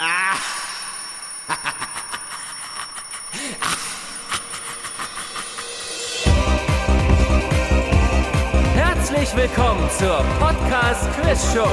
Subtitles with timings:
[8.74, 11.68] Herzlich willkommen zur Podcast Quiz Show,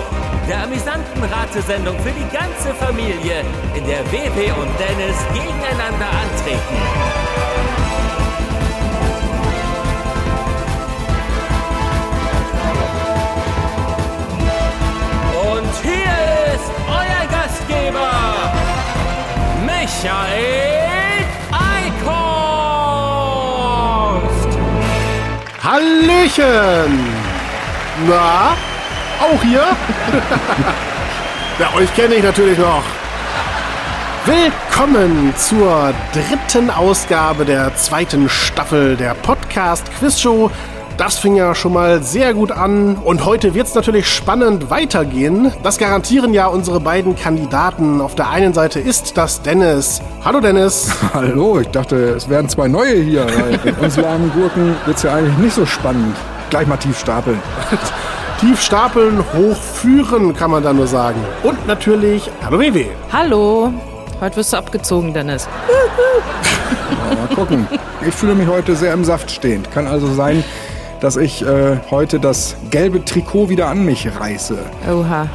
[0.49, 3.45] der amüsanten Ratesendung für die ganze Familie,
[3.75, 6.75] in der WW und Dennis gegeneinander antreten.
[15.53, 16.11] Und hier
[16.55, 16.76] ist
[17.87, 18.51] Gastgeber,
[19.65, 22.17] Michael Eickhorst.
[25.63, 26.99] Hallöchen!
[28.07, 28.55] Na,
[29.21, 29.63] auch hier?
[31.59, 32.83] ja, euch kenne ich natürlich noch.
[34.25, 40.51] Willkommen zur dritten Ausgabe der zweiten Staffel der Podcast Quiz Show.
[40.97, 45.51] Das fing ja schon mal sehr gut an und heute wird es natürlich spannend weitergehen.
[45.61, 48.01] Das garantieren ja unsere beiden Kandidaten.
[48.01, 50.01] Auf der einen Seite ist das Dennis.
[50.25, 50.91] Hallo Dennis.
[51.13, 53.27] Hallo, ich dachte, es wären zwei neue hier.
[53.63, 56.15] Mit uns lahmen Gurken wird's ja eigentlich nicht so spannend.
[56.49, 57.39] Gleich mal tief stapeln.
[58.39, 61.19] Tief stapeln, hoch führen, kann man da nur sagen.
[61.41, 62.85] Und natürlich, hallo WW.
[63.11, 63.73] Hallo.
[64.21, 65.47] Heute wirst du abgezogen, Dennis.
[67.15, 67.67] Mal gucken.
[68.07, 69.71] Ich fühle mich heute sehr im Saft stehend.
[69.71, 70.43] Kann also sein,
[70.99, 74.57] dass ich äh, heute das gelbe Trikot wieder an mich reiße.
[74.89, 75.27] Oha.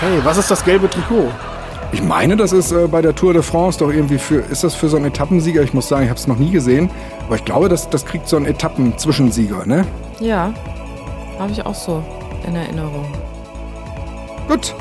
[0.00, 1.30] Hey, was ist das gelbe Trikot?
[1.92, 4.40] Ich meine, das ist äh, bei der Tour de France doch irgendwie für.
[4.40, 5.62] Ist das für so einen Etappensieger?
[5.62, 6.90] Ich muss sagen, ich habe es noch nie gesehen.
[7.26, 9.86] Aber ich glaube, das, das kriegt so einen Etappenzwischensieger, ne?
[10.20, 10.52] Ja.
[11.38, 12.02] Habe ich auch so
[12.46, 13.06] in Erinnerung.
[14.48, 14.74] Gut.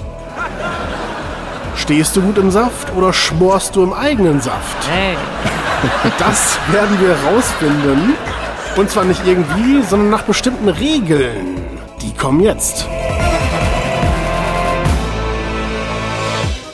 [1.76, 4.90] Stehst du gut im Saft oder schmorst du im eigenen Saft?
[4.90, 5.16] Hey.
[6.18, 8.16] Das werden wir rausfinden.
[8.76, 11.56] Und zwar nicht irgendwie, sondern nach bestimmten Regeln.
[12.02, 12.86] Die kommen jetzt.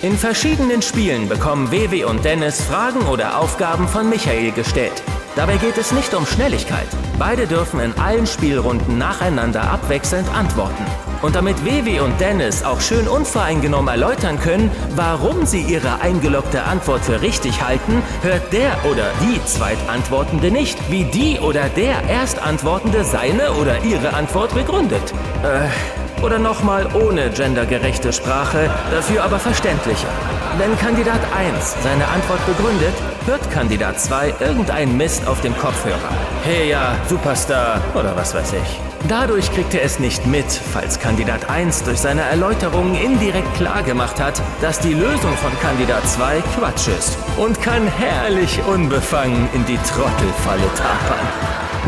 [0.01, 5.03] In verschiedenen Spielen bekommen WW und Dennis Fragen oder Aufgaben von Michael gestellt.
[5.35, 6.87] Dabei geht es nicht um Schnelligkeit.
[7.19, 10.85] Beide dürfen in allen Spielrunden nacheinander abwechselnd antworten.
[11.21, 17.05] Und damit WW und Dennis auch schön unvoreingenommen erläutern können, warum sie ihre eingeloggte Antwort
[17.05, 23.51] für richtig halten, hört der oder die Zweitantwortende nicht, wie die oder der Erstantwortende seine
[23.53, 25.13] oder ihre Antwort begründet.
[25.43, 30.09] Äh, oder nochmal ohne gendergerechte Sprache, dafür aber verständlicher.
[30.57, 32.93] Wenn Kandidat 1 seine Antwort begründet,
[33.25, 36.11] hört Kandidat 2 irgendein Mist auf dem Kopfhörer.
[36.43, 38.90] Hey ja, Superstar oder was weiß ich.
[39.07, 44.41] Dadurch kriegt er es nicht mit, falls Kandidat 1 durch seine Erläuterungen indirekt klargemacht hat,
[44.61, 50.67] dass die Lösung von Kandidat 2 Quatsch ist und kann herrlich unbefangen in die Trottelfalle
[50.75, 51.27] tapern.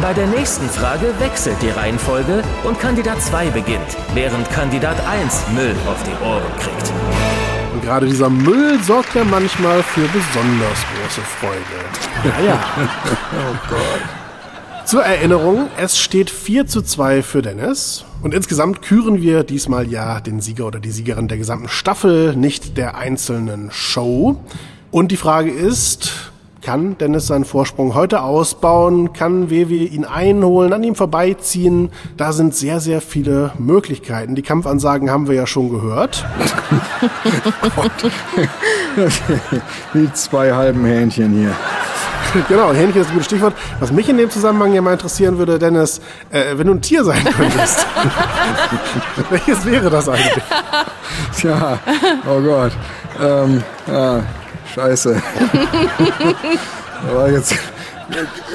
[0.02, 5.76] Bei der nächsten Frage wechselt die Reihenfolge und Kandidat 2 beginnt, während Kandidat 1 Müll
[5.88, 6.92] auf die Ohren kriegt.
[7.74, 11.60] Und gerade dieser Müll sorgt ja manchmal für besonders große Freude.
[12.24, 12.60] Ja, ja.
[13.34, 14.23] oh Gott.
[14.86, 18.04] Zur Erinnerung, es steht 4 zu 2 für Dennis.
[18.22, 22.78] Und insgesamt küren wir diesmal ja den Sieger oder die Siegerin der gesamten Staffel, nicht
[22.78, 24.42] der einzelnen Show.
[24.92, 29.14] Und die Frage ist, kann Dennis seinen Vorsprung heute ausbauen?
[29.14, 31.90] Kann WW ihn einholen, an ihm vorbeiziehen?
[32.18, 34.36] Da sind sehr, sehr viele Möglichkeiten.
[34.36, 36.26] Die Kampfansagen haben wir ja schon gehört.
[39.94, 41.56] Die zwei halben Hähnchen hier.
[42.48, 43.54] genau, Hähnchen ist ein gutes Stichwort.
[43.80, 46.02] Was mich in dem Zusammenhang ja mal interessieren würde, Dennis,
[46.32, 47.86] äh, wenn du ein Tier sein könntest,
[49.30, 50.44] welches wäre das eigentlich?
[51.38, 51.80] Tja,
[52.28, 52.72] oh Gott.
[53.22, 54.24] Ähm, ja,
[54.74, 55.22] scheiße.
[57.14, 57.56] war jetzt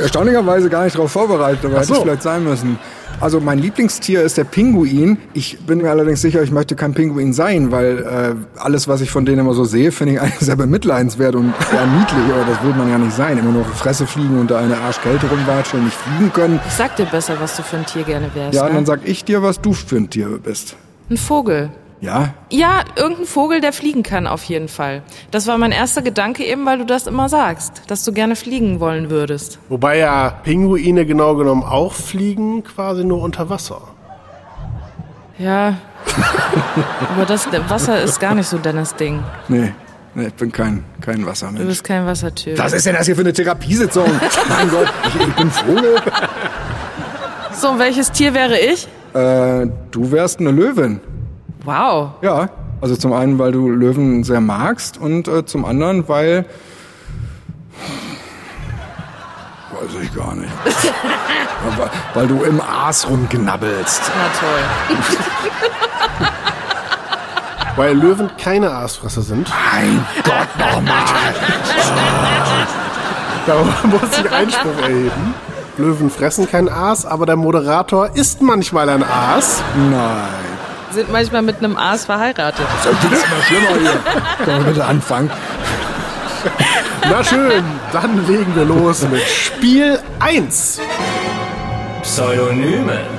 [0.00, 1.94] erstaunlicherweise gar nicht darauf vorbereitet, aber Ach hätte so.
[1.94, 2.78] ich vielleicht sein müssen.
[3.20, 5.18] Also mein Lieblingstier ist der Pinguin.
[5.32, 9.10] Ich bin mir allerdings sicher, ich möchte kein Pinguin sein, weil äh, alles, was ich
[9.10, 12.32] von denen immer so sehe, finde ich eigentlich sehr bemitleidenswert und eher niedlich.
[12.32, 13.38] Aber das will man ja nicht sein.
[13.38, 16.60] Immer nur auf die Fresse fliegen und da eine Arschkälte rumwatschen und nicht fliegen können.
[16.68, 18.54] Ich sag dir besser, was du für ein Tier gerne wärst.
[18.54, 18.74] Ja, ne?
[18.74, 20.76] dann sag ich dir, was du für ein Tier bist.
[21.10, 21.70] Ein Vogel.
[22.00, 22.34] Ja?
[22.50, 25.02] Ja, irgendein Vogel, der fliegen kann, auf jeden Fall.
[25.30, 28.78] Das war mein erster Gedanke eben, weil du das immer sagst, dass du gerne fliegen
[28.78, 29.58] wollen würdest.
[29.68, 33.80] Wobei ja Pinguine genau genommen auch fliegen, quasi nur unter Wasser.
[35.38, 35.76] Ja.
[37.14, 39.22] Aber das Wasser ist gar nicht so Dennis Ding.
[39.48, 39.72] Nee,
[40.14, 41.66] nee ich bin kein, kein Du Wassermensch.
[41.66, 42.58] bist kein Wassertyp.
[42.58, 44.06] Was ist denn das hier für eine Therapiesitzung?
[44.48, 45.96] mein Gott, ich, ich bin Vogel.
[47.52, 48.86] So, welches Tier wäre ich?
[49.14, 51.00] Äh, du wärst eine Löwin.
[51.68, 52.12] Wow.
[52.22, 52.48] Ja,
[52.80, 56.46] also zum einen, weil du Löwen sehr magst und äh, zum anderen, weil...
[59.70, 60.50] Weiß ich gar nicht.
[61.76, 64.00] weil, weil du im Aas rumknabbelst.
[64.16, 66.30] Na toll.
[67.76, 69.46] Weil Löwen keine Aasfresser sind.
[69.50, 71.04] Mein Gott, nochmal.
[73.46, 75.34] Darüber muss ich Einspruch erheben.
[75.76, 79.62] Löwen fressen kein Aas, aber der Moderator isst manchmal ein Aas.
[79.90, 80.47] Nein.
[80.90, 82.66] Sind manchmal mit einem Aas verheiratet.
[82.82, 84.44] Das wird immer schlimmer hier.
[84.44, 85.30] Können wir bitte anfangen?
[87.02, 90.80] Na schön, dann legen wir los mit Spiel 1.
[92.02, 93.17] Pseudonyme.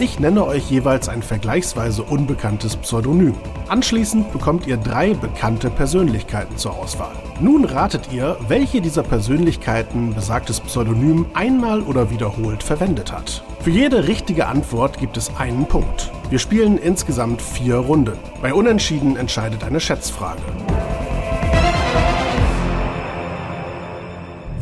[0.00, 3.34] Ich nenne euch jeweils ein vergleichsweise unbekanntes Pseudonym.
[3.66, 7.16] Anschließend bekommt ihr drei bekannte Persönlichkeiten zur Auswahl.
[7.40, 13.42] Nun ratet ihr, welche dieser Persönlichkeiten besagtes Pseudonym einmal oder wiederholt verwendet hat.
[13.60, 16.12] Für jede richtige Antwort gibt es einen Punkt.
[16.30, 18.18] Wir spielen insgesamt vier Runden.
[18.40, 20.42] Bei Unentschieden entscheidet eine Schätzfrage.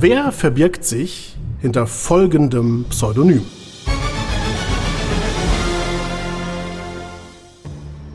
[0.01, 3.45] Wer verbirgt sich hinter folgendem Pseudonym?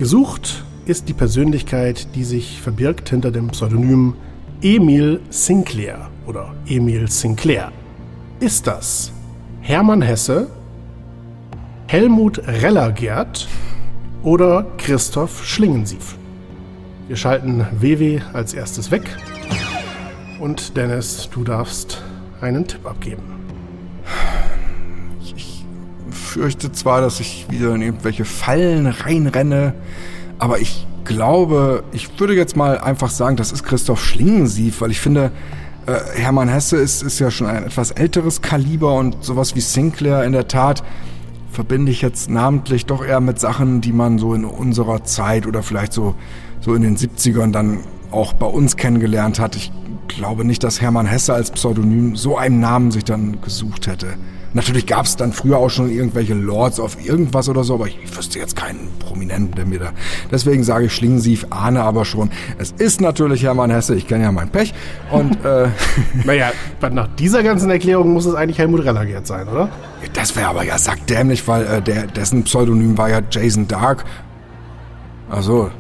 [0.02, 4.16] Gesucht ist die Persönlichkeit, die sich verbirgt hinter dem Pseudonym
[4.64, 7.72] Emil Sinclair oder Emil Sinclair.
[8.40, 9.12] Ist das
[9.62, 10.50] Hermann Hesse,
[11.86, 13.48] Helmut Rellergert
[14.24, 16.16] oder Christoph Schlingensief?
[17.08, 19.04] Wir schalten WW als erstes weg
[20.40, 22.02] und Dennis, du darfst
[22.42, 23.41] einen Tipp abgeben.
[26.32, 29.74] Fürchte zwar, dass ich wieder in irgendwelche Fallen reinrenne,
[30.40, 35.02] aber ich glaube, ich würde jetzt mal einfach sagen, das ist Christoph Schlingensief, weil ich
[35.02, 35.32] finde,
[35.88, 40.24] äh, Hermann Hesse ist, ist ja schon ein etwas älteres Kaliber und sowas wie Sinclair
[40.24, 40.84] in der Tat
[41.52, 45.64] verbinde ich jetzt namentlich doch eher mit Sachen, die man so in unserer Zeit oder
[45.64, 46.16] vielleicht so,
[46.62, 47.80] so in den 70ern dann
[48.10, 49.58] auch bei uns kennengelernt hat.
[49.58, 49.74] Ich
[50.16, 54.16] glaube nicht, dass Hermann Hesse als Pseudonym so einen Namen sich dann gesucht hätte.
[54.54, 57.98] Natürlich gab es dann früher auch schon irgendwelche Lords auf irgendwas oder so, aber ich,
[58.18, 59.92] wüsste jetzt keinen Prominenten, der mir da.
[60.30, 62.32] Deswegen sage ich Schlingensief, ahne aber schon.
[62.58, 64.74] Es ist natürlich Hermann Hesse, ich kenne ja mein Pech.
[65.10, 65.70] Und äh,
[66.26, 66.52] Naja,
[66.92, 69.70] nach dieser ganzen Erklärung muss es eigentlich Helmut Rellergert sein, oder?
[70.14, 74.04] das wäre aber ja sackdämlich, weil äh, der, dessen Pseudonym war ja Jason Dark.
[75.30, 75.72] Also.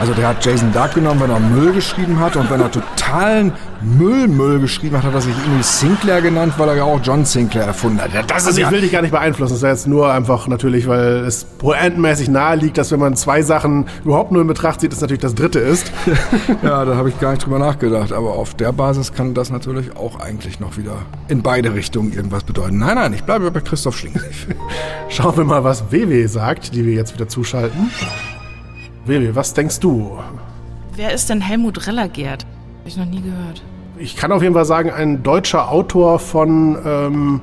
[0.00, 3.52] Also der hat Jason Dark genommen, wenn er Müll geschrieben hat und wenn er totalen
[3.82, 7.26] Müll Müll geschrieben hat, hat er sich Emil Sinclair genannt, weil er ja auch John
[7.26, 8.10] Sinclair erfunden hat.
[8.30, 9.52] Das ist Also ich ja will dich gar nicht beeinflussen.
[9.52, 13.42] Das ist jetzt nur einfach natürlich, weil es pointenmäßig nahe liegt, dass wenn man zwei
[13.42, 15.92] Sachen überhaupt nur in Betracht zieht, es natürlich das dritte ist.
[16.62, 18.12] Ja, da habe ich gar nicht drüber nachgedacht.
[18.12, 20.96] Aber auf der Basis kann das natürlich auch eigentlich noch wieder
[21.28, 22.78] in beide Richtungen irgendwas bedeuten.
[22.78, 24.48] Nein, nein, ich bleibe bei Christoph Schlingensief.
[25.08, 27.90] Schauen wir mal, was WW sagt, die wir jetzt wieder zuschalten.
[29.10, 30.18] WW, was denkst du?
[30.94, 32.44] Wer ist denn Helmut Rellergert?
[32.44, 33.62] Hab ich noch nie gehört.
[33.98, 37.40] Ich kann auf jeden Fall sagen, ein deutscher Autor von ähm,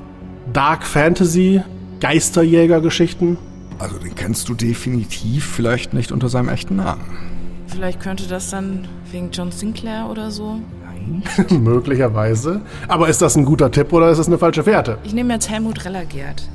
[0.52, 1.62] Dark Fantasy,
[2.00, 3.36] Geisterjäger-Geschichten.
[3.78, 7.04] Also den kennst du definitiv vielleicht nicht unter seinem echten Namen.
[7.66, 10.60] Vielleicht könnte das dann wegen John Sinclair oder so.
[11.50, 12.62] Möglicherweise.
[12.88, 14.98] Aber ist das ein guter Tipp oder ist es eine falsche Fährte?
[15.04, 16.48] Ich nehme jetzt Helmut Rellergert.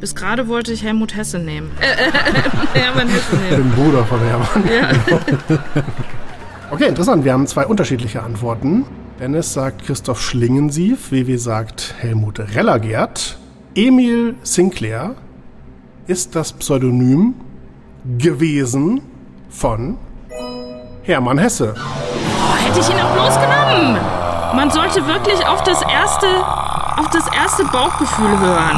[0.00, 1.70] Bis gerade wollte ich Helmut Hesse nehmen.
[1.80, 3.56] Äh, Hermann Hesse nehmen.
[3.56, 5.00] Den Bruder von Hermann.
[6.68, 7.24] Okay, interessant.
[7.24, 8.86] Wir haben zwei unterschiedliche Antworten.
[9.20, 13.38] Dennis sagt Christoph Schlingensief, WW sagt Helmut Rellergert.
[13.76, 15.14] Emil Sinclair
[16.08, 17.34] ist das Pseudonym
[18.18, 19.00] gewesen
[19.48, 19.96] von
[21.04, 21.74] Hermann Hesse.
[22.64, 23.98] Hätte ich ihn auch bloß genommen.
[24.56, 26.26] Man sollte wirklich auf das erste,
[26.96, 28.76] auf das erste Bauchgefühl hören.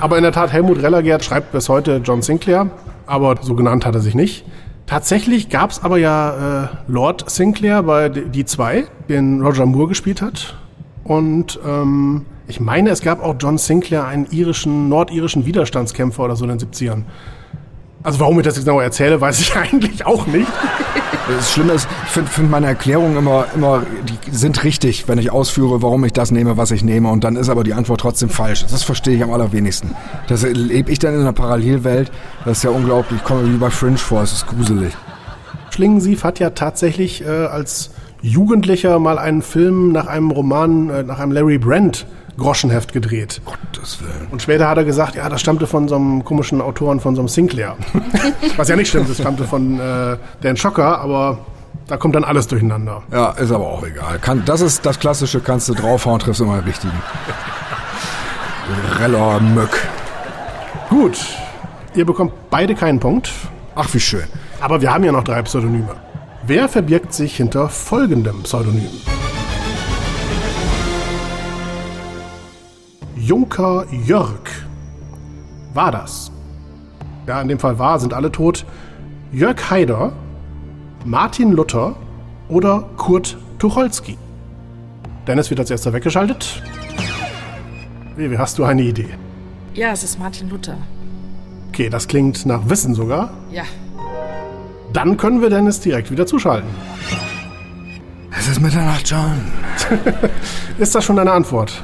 [0.00, 2.70] Aber in der Tat, Helmut Rellergert schreibt bis heute John Sinclair,
[3.06, 4.44] aber so genannt hat er sich nicht.
[4.86, 10.20] Tatsächlich gab es aber ja äh, Lord Sinclair bei Die 2, den Roger Moore gespielt
[10.20, 10.56] hat.
[11.04, 16.44] Und ähm, ich meine, es gab auch John Sinclair, einen irischen, nordirischen Widerstandskämpfer oder so
[16.44, 17.04] in den 70ern.
[18.02, 20.48] Also warum ich das jetzt genau erzähle, weiß ich eigentlich auch nicht.
[21.28, 23.82] Das Schlimme ist, ich finde find meine Erklärungen immer, immer,
[24.26, 27.10] die sind richtig, wenn ich ausführe, warum ich das nehme, was ich nehme.
[27.10, 28.66] Und dann ist aber die Antwort trotzdem falsch.
[28.66, 29.94] Das verstehe ich am allerwenigsten.
[30.26, 32.10] Das lebe ich dann in einer Parallelwelt.
[32.44, 33.20] Das ist ja unglaublich.
[33.20, 34.22] Ich komme wie bei Fringe vor.
[34.22, 34.92] Es ist gruselig.
[35.70, 37.90] Schlingensief hat ja tatsächlich äh, als
[38.20, 42.06] Jugendlicher mal einen Film nach einem Roman, äh, nach einem Larry Brand
[42.38, 43.40] Groschenheft gedreht.
[43.44, 44.28] Gottes Willen.
[44.30, 47.20] Und später hat er gesagt, ja, das stammte von so einem komischen Autoren, von so
[47.20, 47.76] einem Sinclair.
[48.56, 51.38] Was ja nicht stimmt, das stammte von äh, Dan Schocker, aber
[51.86, 53.02] da kommt dann alles durcheinander.
[53.12, 54.18] Ja, ist aber auch egal.
[54.18, 56.92] Kann, das ist das Klassische, kannst du draufhauen, triffst immer den richtigen.
[58.98, 59.86] Reller Möck.
[60.88, 61.18] Gut,
[61.94, 63.30] ihr bekommt beide keinen Punkt,
[63.74, 64.24] Ach, wie schön.
[64.60, 65.96] aber wir haben ja noch drei Pseudonyme.
[66.46, 68.88] Wer verbirgt sich hinter folgendem Pseudonym?
[73.24, 74.50] Junker Jörg.
[75.74, 76.32] War das?
[77.28, 78.66] Ja, in dem Fall war, sind alle tot.
[79.32, 80.12] Jörg Haider,
[81.04, 81.94] Martin Luther
[82.48, 84.18] oder Kurt Tucholsky?
[85.28, 86.64] Dennis wird als erster weggeschaltet.
[88.16, 89.10] Wie, hast du eine Idee?
[89.74, 90.76] Ja, es ist Martin Luther.
[91.68, 93.30] Okay, das klingt nach Wissen sogar.
[93.52, 93.62] Ja.
[94.92, 96.68] Dann können wir Dennis direkt wieder zuschalten.
[98.36, 99.40] Es ist Mitternacht, John.
[100.78, 101.80] ist das schon deine Antwort?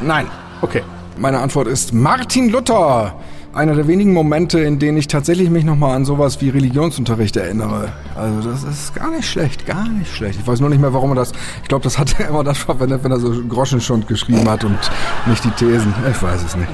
[0.00, 0.26] Nein.
[0.60, 0.82] Okay.
[1.16, 3.14] Meine Antwort ist Martin Luther.
[3.54, 7.92] Einer der wenigen Momente, in denen ich tatsächlich mich nochmal an sowas wie Religionsunterricht erinnere.
[8.14, 10.38] Also das ist gar nicht schlecht, gar nicht schlecht.
[10.40, 11.32] Ich weiß nur nicht mehr, warum er das...
[11.62, 14.78] Ich glaube, das hat er immer das verwendet, wenn er so Groschenschund geschrieben hat und
[15.26, 15.94] nicht die Thesen.
[16.10, 16.68] Ich weiß es nicht.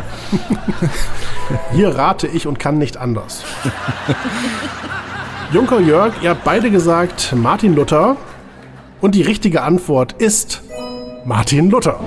[1.72, 3.44] Hier rate ich und kann nicht anders.
[5.52, 8.16] Junker Jörg, ihr habt beide gesagt Martin Luther.
[9.00, 10.62] Und die richtige Antwort ist
[11.24, 12.00] Martin Luther.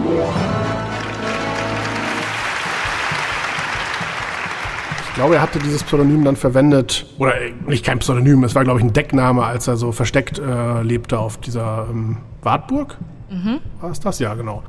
[5.17, 7.33] Glaube, er hatte dieses Pseudonym dann verwendet, oder
[7.65, 11.19] nicht kein Pseudonym, es war, glaube ich, ein Deckname, als er so versteckt äh, lebte
[11.19, 12.97] auf dieser ähm, Wartburg.
[13.29, 13.59] Mhm.
[13.81, 14.19] War es das?
[14.19, 14.63] Ja, genau.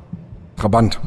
[0.57, 0.99] Trabant.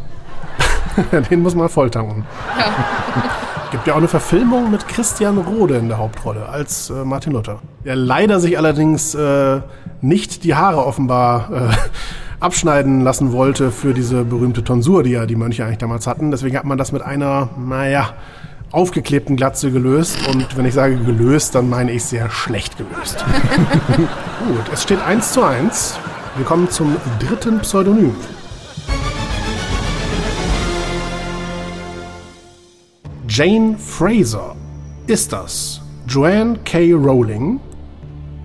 [1.31, 2.25] Den muss man volltanken.
[2.59, 2.65] Ja.
[3.73, 7.59] Gibt ja auch eine Verfilmung mit Christian Rode in der Hauptrolle als äh, Martin Luther.
[7.85, 9.61] Der leider sich allerdings äh,
[10.03, 11.75] nicht die Haare offenbar äh,
[12.41, 16.31] abschneiden lassen wollte für diese berühmte Tonsur, die ja die Mönche eigentlich damals hatten.
[16.31, 18.11] Deswegen hat man das mit einer, naja,
[18.73, 20.17] aufgeklebten Glatze gelöst.
[20.29, 23.25] Und wenn ich sage gelöst, dann meine ich sehr schlecht gelöst.
[23.97, 25.99] Gut, es steht 1 zu 1.
[26.37, 28.15] Wir kommen zum dritten Pseudonym.
[33.29, 34.57] Jane Fraser.
[35.07, 36.93] Ist das Joanne K.
[36.93, 37.61] Rowling,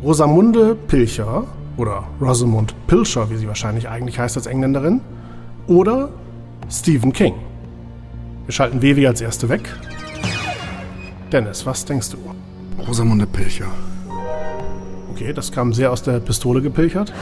[0.04, 1.46] Rosamunde Pilcher
[1.78, 5.02] oder Rosamund Pilcher, wie sie wahrscheinlich eigentlich heißt als Engländerin,
[5.68, 6.10] oder
[6.70, 7.36] Stephen King?
[8.46, 9.70] Wir schalten Wevi als erste weg.
[11.32, 12.18] Dennis, was denkst du?
[12.88, 13.68] Rosamunde Pilcher.
[15.12, 17.12] Okay, das kam sehr aus der Pistole gepilchert.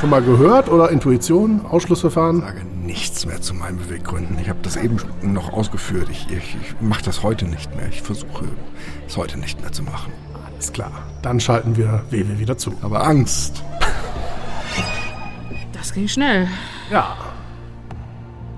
[0.00, 2.40] Schon mal gehört oder Intuition, Ausschlussverfahren?
[2.40, 4.36] Ich sage nichts mehr zu meinen Beweggründen.
[4.40, 6.08] Ich habe das eben noch ausgeführt.
[6.10, 7.88] Ich, ich, ich mache das heute nicht mehr.
[7.88, 8.44] Ich versuche
[9.06, 10.12] es heute nicht mehr zu machen.
[10.52, 10.92] Alles klar.
[11.22, 12.74] Dann schalten wir Wewe wieder zu.
[12.82, 13.62] Aber Angst.
[15.72, 16.46] Das ging schnell.
[16.90, 17.16] Ja.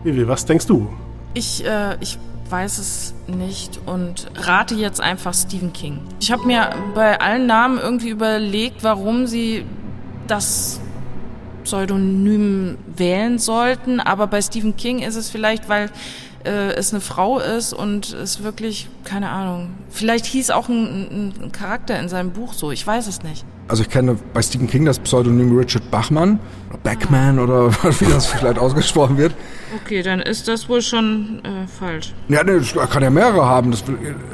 [0.02, 0.88] Wewe, was denkst du?
[1.34, 6.00] Ich, äh, ich weiß es nicht und rate jetzt einfach Stephen King.
[6.20, 9.64] Ich habe mir bei allen Namen irgendwie überlegt, warum sie
[10.26, 10.80] das
[11.64, 14.00] Pseudonym wählen sollten.
[14.00, 15.90] Aber bei Stephen King ist es vielleicht, weil
[16.44, 21.52] äh, es eine Frau ist und es wirklich, keine Ahnung, vielleicht hieß auch ein, ein
[21.52, 23.44] Charakter in seinem Buch so, ich weiß es nicht.
[23.66, 26.38] Also ich kenne bei Stephen King das Pseudonym Richard Bachman,
[26.68, 29.34] oder Backman oder wie das vielleicht ausgesprochen wird.
[29.82, 32.12] Okay, dann ist das wohl schon äh, falsch.
[32.28, 33.70] Ja, ne, kann ja mehrere haben.
[33.70, 33.82] Das,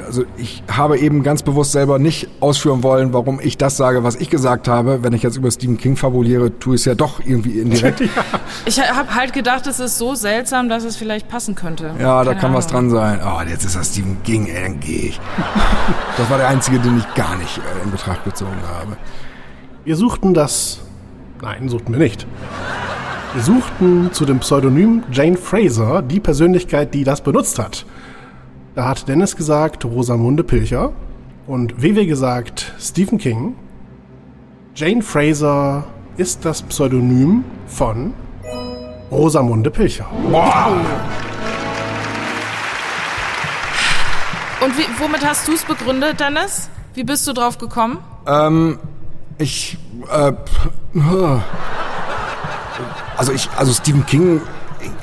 [0.05, 4.17] also ich habe eben ganz bewusst selber nicht ausführen wollen, warum ich das sage, was
[4.17, 5.03] ich gesagt habe.
[5.03, 7.99] Wenn ich jetzt über Stephen King fabuliere, tue ich es ja doch irgendwie indirekt.
[8.01, 8.07] ja.
[8.65, 11.95] Ich habe halt gedacht, es ist so seltsam, dass es vielleicht passen könnte.
[11.99, 12.57] Ja, Keine da kann Ahnung.
[12.57, 13.19] was dran sein.
[13.25, 15.19] Oh, jetzt ist das Stephen King, ey, dann gehe ich.
[16.17, 18.97] das war der einzige, den ich gar nicht äh, in Betracht gezogen habe.
[19.85, 20.81] Wir suchten das.
[21.41, 22.27] Nein, suchten wir nicht.
[23.33, 27.85] Wir suchten zu dem Pseudonym Jane Fraser die Persönlichkeit, die das benutzt hat.
[28.75, 30.91] Da hat Dennis gesagt Rosamunde Pilcher
[31.47, 33.55] und WW gesagt Stephen King.
[34.75, 35.85] Jane Fraser
[36.17, 38.13] ist das Pseudonym von
[39.09, 40.07] Rosamunde Pilcher.
[40.29, 40.73] Wow.
[44.59, 46.69] Und wie, womit hast du es begründet, Dennis?
[46.95, 47.99] Wie bist du drauf gekommen?
[48.27, 48.77] Ähm,
[49.37, 49.77] ich,
[50.11, 50.33] äh,
[53.17, 54.41] also ich, also Stephen King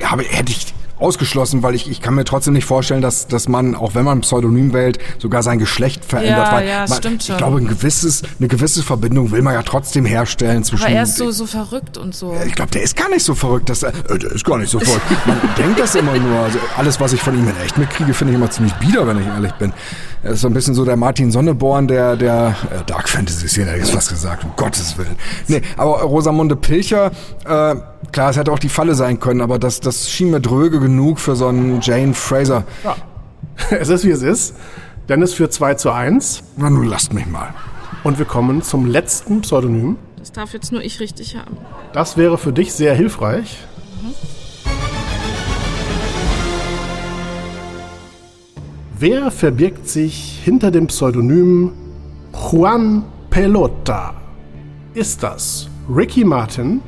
[0.03, 3.75] habe, hätte ich ausgeschlossen, weil ich, ich kann mir trotzdem nicht vorstellen, dass, dass man,
[3.75, 6.47] auch wenn man ein Pseudonym wählt, sogar sein Geschlecht verändert.
[6.47, 7.35] Ja, weil ja, man, stimmt schon.
[7.35, 10.83] Ich glaube, ein gewisses, eine gewisse Verbindung will man ja trotzdem herstellen zwischen.
[10.83, 12.35] Aber er ist so, so verrückt und so.
[12.45, 13.69] Ich glaube, der ist gar nicht so verrückt.
[13.69, 15.05] Dass er, äh, der ist gar nicht so verrückt.
[15.25, 16.39] Man denkt das immer nur.
[16.39, 19.19] Also alles, was ich von ihm in echt mitkriege, finde ich immer ziemlich bieder, wenn
[19.19, 19.73] ich ehrlich bin.
[20.21, 23.71] Er ist so ein bisschen so der Martin Sonneborn, der, der äh, Dark Fantasy Szene,
[23.71, 25.15] hätte ich was gesagt, um Gottes Willen.
[25.47, 27.11] Nee, aber Rosamunde Pilcher,
[27.45, 27.75] äh,
[28.11, 31.19] klar, es hätte auch die Falle sein können, aber das, das schien mir dröge genug
[31.19, 32.63] für so einen Jane Fraser.
[32.83, 32.95] Ja.
[33.71, 34.55] Es ist, wie es ist.
[35.09, 36.43] Dennis für 2 zu 1.
[36.55, 37.53] Na nun, lasst mich mal.
[38.03, 39.97] Und wir kommen zum letzten Pseudonym.
[40.17, 41.57] Das darf jetzt nur ich richtig haben.
[41.91, 43.57] Das wäre für dich sehr hilfreich.
[44.01, 44.13] Mhm.
[49.01, 51.71] Wer verbirgt sich hinter dem Pseudonym
[52.33, 54.13] Juan Pelota?
[54.93, 56.81] Ist das Ricky Martin,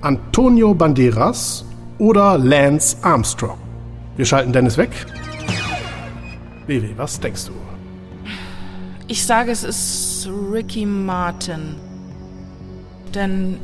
[0.00, 1.64] Antonio Banderas
[1.98, 3.56] oder Lance Armstrong?
[4.16, 4.90] Wir schalten Dennis weg.
[6.66, 7.52] Baby, was denkst du?
[9.06, 11.76] Ich sage, es ist Ricky Martin.
[13.14, 13.58] Denn,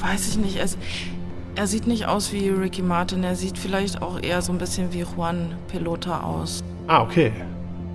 [0.00, 0.76] weiß ich nicht, es,
[1.56, 3.22] er sieht nicht aus wie Ricky Martin.
[3.24, 6.62] Er sieht vielleicht auch eher so ein bisschen wie Juan Pelota aus.
[6.86, 7.32] Ah, okay.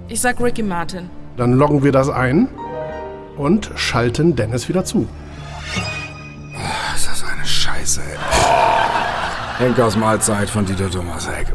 [0.07, 1.09] Ich sag Ricky Martin.
[1.37, 2.47] Dann loggen wir das ein
[3.37, 5.07] und schalten Dennis wieder zu.
[6.95, 8.17] Ist das eine Scheiße, ey.
[9.65, 11.47] Henkers Mahlzeit von Dieter Thomasek.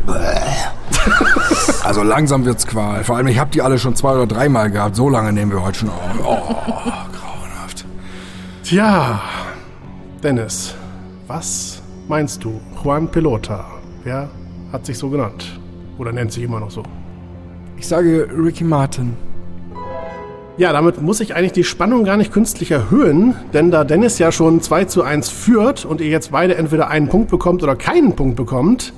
[1.82, 3.02] Also langsam wird's Qual.
[3.02, 4.94] Vor allem, ich hab die alle schon zwei oder dreimal gehabt.
[4.94, 6.00] So lange nehmen wir heute schon auf.
[6.20, 6.54] Oh,
[7.12, 7.84] grauenhaft.
[8.62, 9.22] Tja,
[10.22, 10.74] Dennis,
[11.26, 12.60] was meinst du?
[12.82, 13.64] Juan Pelota,
[14.02, 14.28] wer
[14.72, 15.58] hat sich so genannt?
[15.98, 16.82] Oder nennt sich immer noch so?
[17.76, 19.16] Ich sage Ricky Martin.
[20.56, 24.30] Ja, damit muss ich eigentlich die Spannung gar nicht künstlich erhöhen, denn da Dennis ja
[24.30, 28.14] schon 2 zu 1 führt und ihr jetzt beide entweder einen Punkt bekommt oder keinen
[28.14, 28.92] Punkt bekommt,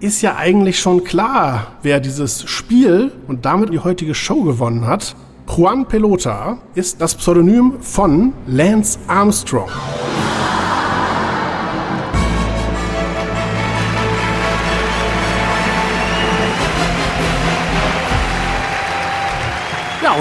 [0.00, 5.14] ist ja eigentlich schon klar, wer dieses Spiel und damit die heutige Show gewonnen hat.
[5.54, 9.68] Juan Pelota ist das Pseudonym von Lance Armstrong.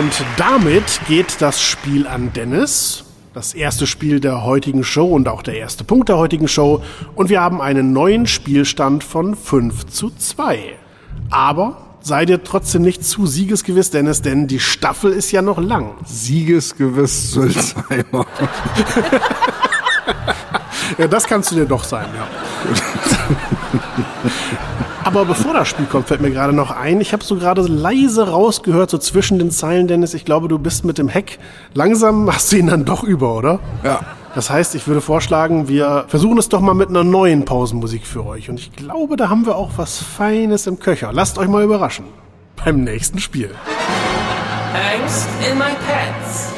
[0.01, 3.03] Und damit geht das Spiel an Dennis.
[3.35, 6.81] Das erste Spiel der heutigen Show und auch der erste Punkt der heutigen Show.
[7.13, 10.75] Und wir haben einen neuen Spielstand von 5 zu 2.
[11.29, 15.91] Aber sei dir trotzdem nicht zu siegesgewiss, Dennis, denn die Staffel ist ja noch lang.
[16.03, 18.25] Siegesgewiss Sülzheimer.
[20.97, 22.27] Ja, das kannst du dir doch sein, ja.
[25.13, 28.29] Aber bevor das Spiel kommt, fällt mir gerade noch ein, ich habe so gerade leise
[28.29, 31.37] rausgehört, so zwischen den Zeilen, Dennis, ich glaube, du bist mit dem Heck.
[31.73, 33.59] Langsam hast du ihn dann doch über, oder?
[33.83, 33.99] Ja.
[34.35, 38.25] Das heißt, ich würde vorschlagen, wir versuchen es doch mal mit einer neuen Pausenmusik für
[38.25, 38.49] euch.
[38.49, 41.11] Und ich glaube, da haben wir auch was Feines im Köcher.
[41.11, 42.05] Lasst euch mal überraschen.
[42.63, 43.51] Beim nächsten Spiel.
[44.95, 46.53] Angst in my pants.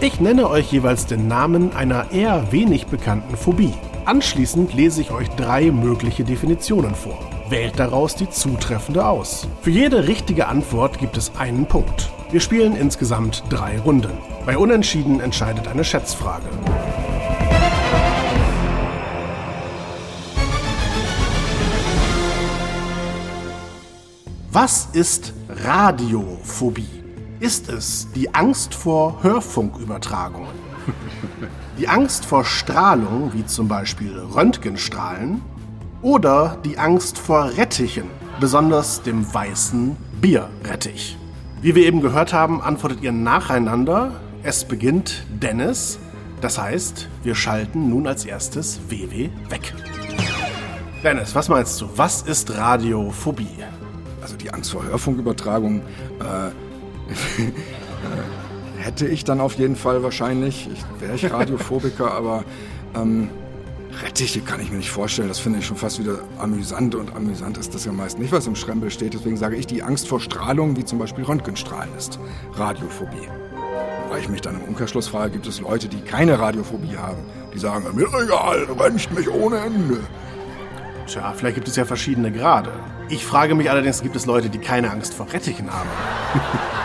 [0.00, 3.74] Ich nenne euch jeweils den Namen einer eher wenig bekannten Phobie.
[4.04, 7.18] Anschließend lese ich euch drei mögliche Definitionen vor.
[7.48, 9.46] Wählt daraus die zutreffende aus.
[9.60, 12.10] Für jede richtige Antwort gibt es einen Punkt.
[12.32, 14.10] Wir spielen insgesamt drei Runden.
[14.44, 16.48] Bei Unentschieden entscheidet eine Schätzfrage.
[24.50, 27.04] Was ist Radiophobie?
[27.38, 30.50] Ist es die Angst vor Hörfunkübertragungen?
[31.78, 35.40] Die Angst vor Strahlung, wie zum Beispiel Röntgenstrahlen?
[36.02, 38.04] Oder die Angst vor Rettichen,
[38.40, 41.16] besonders dem weißen Bierrettich?
[41.62, 44.12] Wie wir eben gehört haben, antwortet ihr nacheinander.
[44.42, 45.98] Es beginnt Dennis.
[46.42, 49.72] Das heißt, wir schalten nun als erstes WW weg.
[51.02, 51.88] Dennis, was meinst du?
[51.96, 53.64] Was ist Radiophobie?
[54.20, 55.80] Also die Angst vor Hörfunkübertragung
[56.20, 56.50] äh,
[58.82, 60.68] hätte ich dann auf jeden Fall wahrscheinlich.
[60.72, 62.44] Ich, Wäre ich Radiophobiker, aber
[62.94, 63.30] ähm,
[64.02, 65.28] Rettiche kann ich mir nicht vorstellen.
[65.28, 68.46] Das finde ich schon fast wieder amüsant und amüsant ist das ja meist nicht, was
[68.46, 69.14] im Schrempel steht.
[69.14, 72.18] Deswegen sage ich, die Angst vor Strahlung, wie zum Beispiel Röntgenstrahlen ist.
[72.54, 73.28] Radiophobie.
[74.08, 77.18] Weil ich mich dann im Umkehrschluss frage, gibt es Leute, die keine Radiophobie haben?
[77.54, 80.00] Die sagen, mir egal, röntgt mich ohne Ende.
[81.06, 82.72] Tja, vielleicht gibt es ja verschiedene Grade.
[83.08, 85.88] Ich frage mich allerdings, gibt es Leute, die keine Angst vor Rettichen haben?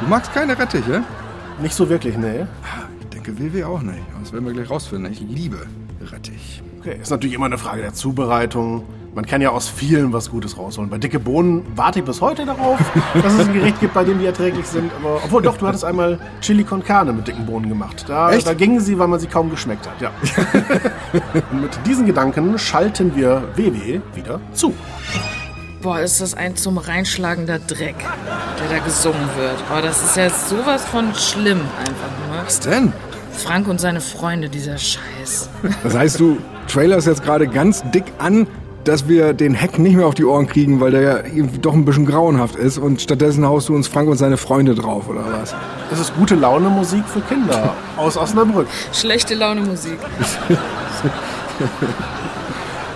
[0.00, 1.02] Du magst keine Rettiche?
[1.60, 2.46] Nicht so wirklich, ne?
[3.00, 4.02] Ich denke, WW auch nicht.
[4.20, 5.10] Das werden wir gleich rausfinden.
[5.10, 5.66] Ich liebe
[6.02, 6.62] Rettich.
[6.80, 8.84] Okay, ist natürlich immer eine Frage der Zubereitung.
[9.14, 10.90] Man kann ja aus vielen was Gutes rausholen.
[10.90, 12.78] Bei dicke Bohnen warte ich bis heute darauf,
[13.14, 14.92] dass es ein Gericht gibt, bei dem die erträglich sind.
[15.00, 18.04] Aber, obwohl doch, du hattest einmal Chili con Carne mit dicken Bohnen gemacht.
[18.06, 18.46] Da, Echt?
[18.46, 19.98] da gingen sie, weil man sie kaum geschmeckt hat.
[20.02, 20.10] Ja.
[21.50, 24.74] Und mit diesen Gedanken schalten wir WW wieder zu.
[25.86, 27.94] Boah, ist das ein zum Reinschlagender Dreck,
[28.58, 29.54] der da gesungen wird.
[29.70, 32.44] Aber das ist ja sowas von schlimm einfach nur.
[32.44, 32.92] Was denn?
[33.30, 35.48] Frank und seine Freunde, dieser Scheiß.
[35.84, 38.48] Das heißt, du trailerst jetzt gerade ganz dick an,
[38.82, 41.18] dass wir den Hack nicht mehr auf die Ohren kriegen, weil der ja
[41.62, 45.08] doch ein bisschen grauenhaft ist und stattdessen haust du uns Frank und seine Freunde drauf,
[45.08, 45.54] oder was?
[45.90, 48.66] Das ist gute Laune Musik für Kinder aus Osnabrück.
[48.92, 50.00] Schlechte Laune Musik.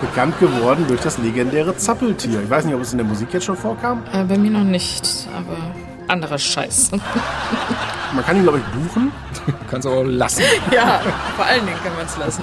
[0.00, 2.42] Bekannt geworden durch das legendäre Zappeltier.
[2.42, 4.02] Ich weiß nicht, ob es in der Musik jetzt schon vorkam.
[4.12, 5.56] Äh, bei mir noch nicht, aber
[6.08, 6.90] anderer Scheiß.
[8.14, 9.12] Man kann ihn, glaube ich, buchen.
[9.70, 10.42] Kannst aber auch lassen.
[10.72, 11.00] ja,
[11.36, 12.42] vor allen Dingen kann man es lassen.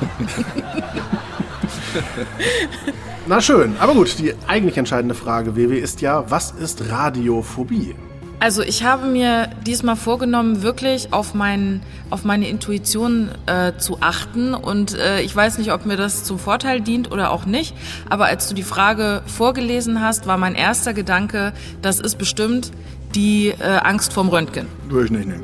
[3.25, 7.95] Na schön, aber gut, die eigentlich entscheidende Frage, WW, ist ja, was ist Radiophobie?
[8.39, 14.53] Also ich habe mir diesmal vorgenommen, wirklich auf, mein, auf meine Intuition äh, zu achten.
[14.53, 17.75] Und äh, ich weiß nicht, ob mir das zum Vorteil dient oder auch nicht.
[18.09, 22.71] Aber als du die Frage vorgelesen hast, war mein erster Gedanke, das ist bestimmt
[23.15, 24.67] die äh, Angst vorm Röntgen.
[24.87, 25.43] Würde ich nicht nehmen.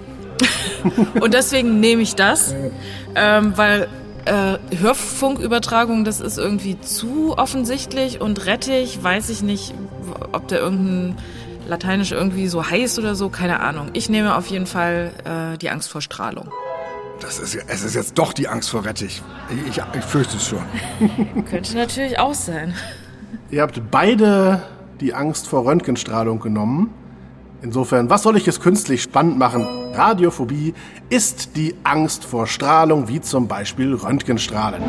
[1.19, 2.53] Und deswegen nehme ich das,
[3.15, 3.87] ähm, weil
[4.25, 9.73] äh, Hörfunkübertragung, das ist irgendwie zu offensichtlich und Rettich, weiß ich nicht,
[10.31, 11.17] ob der irgendein
[11.67, 13.89] Lateinisch irgendwie so heißt oder so, keine Ahnung.
[13.93, 16.51] Ich nehme auf jeden Fall äh, die Angst vor Strahlung.
[17.21, 19.21] Das ist, es ist jetzt doch die Angst vor Rettich.
[19.49, 20.63] Ich, ich, ich fürchte es schon.
[21.45, 22.73] Könnte natürlich auch sein.
[23.49, 24.61] Ihr habt beide
[24.99, 26.93] die Angst vor Röntgenstrahlung genommen.
[27.61, 29.65] Insofern, was soll ich es künstlich spannend machen?
[29.93, 30.73] Radiophobie
[31.09, 34.83] ist die Angst vor Strahlung, wie zum Beispiel Röntgenstrahlen.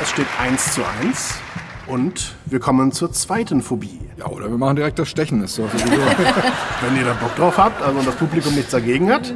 [0.00, 1.40] Es steht 1 zu 1
[1.86, 4.00] und wir kommen zur zweiten Phobie.
[4.16, 5.42] Ja, oder wir machen direkt das Stechen.
[5.42, 5.64] Ist doch.
[6.80, 9.32] Wenn ihr da Bock drauf habt, also und das Publikum nichts dagegen hat.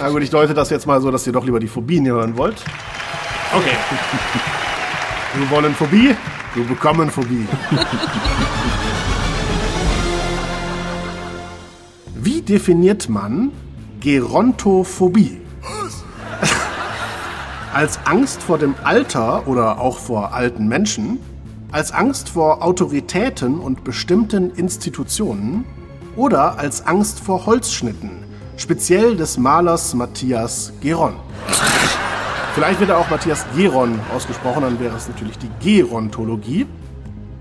[0.00, 2.36] Na gut, ich deute das jetzt mal so, dass ihr doch lieber die Phobien hören
[2.36, 2.62] wollt.
[3.52, 3.76] Okay.
[5.38, 6.14] Wir wollen Phobie,
[6.54, 7.46] wir bekommen Phobie.
[12.14, 13.52] Wie definiert man
[14.00, 15.40] Gerontophobie?
[17.76, 21.18] Als Angst vor dem Alter oder auch vor alten Menschen,
[21.72, 25.66] als Angst vor Autoritäten und bestimmten Institutionen
[26.16, 28.24] oder als Angst vor Holzschnitten,
[28.56, 31.16] speziell des Malers Matthias Geron.
[32.54, 36.64] Vielleicht wird er auch Matthias Geron ausgesprochen, dann wäre es natürlich die Gerontologie.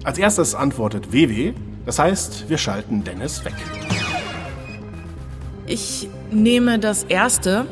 [0.03, 1.53] Als erstes antwortet WW,
[1.85, 3.55] das heißt, wir schalten Dennis weg.
[5.65, 7.67] Ich nehme das erste,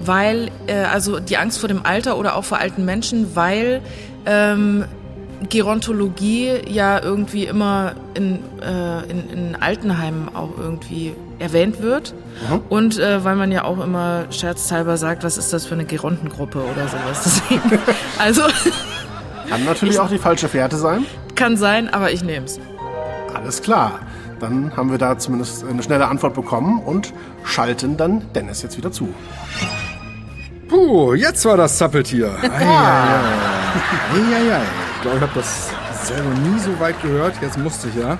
[0.00, 3.80] weil, äh, also die Angst vor dem Alter oder auch vor alten Menschen, weil
[4.24, 4.84] ähm,
[5.48, 12.14] Gerontologie ja irgendwie immer in, äh, in, in Altenheimen auch irgendwie erwähnt wird.
[12.48, 12.60] Mhm.
[12.68, 16.58] Und äh, weil man ja auch immer scherzhalber sagt, was ist das für eine Gerontengruppe
[16.58, 17.22] oder sowas.
[17.24, 17.78] Deswegen,
[18.18, 18.42] also
[19.48, 21.04] Kann natürlich auch die falsche Fährte sein.
[21.34, 22.58] kann sein, aber ich nehme es.
[23.34, 24.00] Alles klar.
[24.40, 27.12] Dann haben wir da zumindest eine schnelle Antwort bekommen und
[27.44, 29.08] schalten dann Dennis jetzt wieder zu.
[30.68, 32.30] Puh, jetzt war das Zappeltier.
[32.42, 33.20] Eieiei.
[34.14, 34.62] Eieiei.
[34.96, 35.70] Ich glaube, ich habe das
[36.02, 37.34] selber nie so weit gehört.
[37.40, 38.18] Jetzt musste ich ja.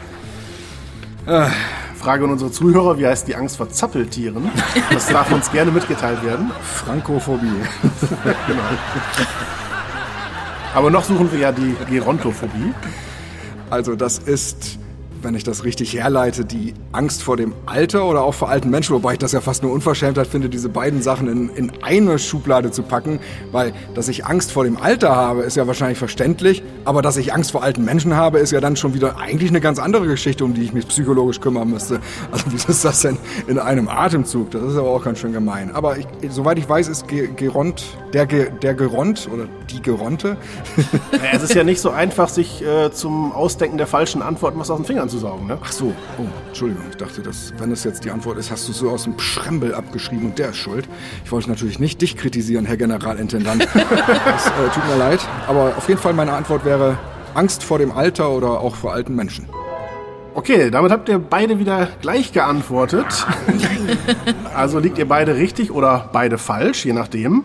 [1.99, 4.51] Frage an unsere Zuhörer, wie heißt die Angst vor Zappeltieren?
[4.91, 6.53] Das darf uns gerne mitgeteilt werden.
[6.63, 7.51] Frankophobie.
[8.47, 8.63] Genau.
[10.75, 12.73] Aber noch suchen wir ja die Gerontophobie.
[13.71, 14.79] Also das ist,
[15.23, 18.95] wenn ich das richtig herleite, die Angst vor dem Alter oder auch vor alten Menschen,
[18.95, 22.71] wobei ich das ja fast nur Unverschämtheit finde, diese beiden Sachen in, in eine Schublade
[22.71, 23.21] zu packen,
[23.53, 27.33] weil dass ich Angst vor dem Alter habe, ist ja wahrscheinlich verständlich, aber dass ich
[27.33, 30.45] Angst vor alten Menschen habe, ist ja dann schon wieder eigentlich eine ganz andere Geschichte,
[30.45, 32.01] um die ich mich psychologisch kümmern müsste.
[32.33, 34.51] Also wie ist das denn in einem Atemzug?
[34.51, 35.71] Das ist aber auch ganz schön gemein.
[35.75, 37.85] Aber ich, soweit ich weiß, ist Ge Geront,
[38.17, 40.39] der, Ge der Geront oder die Geronte,
[41.13, 44.71] Naja, es ist ja nicht so einfach, sich äh, zum Ausdenken der falschen Antworten was
[44.71, 45.47] aus den Fingern zu saugen.
[45.47, 45.59] Ne?
[45.63, 46.85] Ach so, oh, Entschuldigung.
[46.89, 49.75] Ich dachte, dass, wenn das jetzt die Antwort ist, hast du so aus dem Schrembel
[49.75, 50.89] abgeschrieben und der ist schuld.
[51.27, 53.69] Ich wollte natürlich nicht dich kritisieren, Herr Generalintendant.
[53.75, 55.21] das äh, tut mir leid.
[55.47, 56.97] Aber auf jeden Fall meine Antwort wäre
[57.35, 59.47] Angst vor dem Alter oder auch vor alten Menschen.
[60.33, 63.07] Okay, damit habt ihr beide wieder gleich geantwortet.
[64.55, 67.45] Also liegt ihr beide richtig oder beide falsch, je nachdem.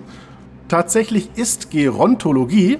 [0.71, 2.79] Tatsächlich ist Gerontologie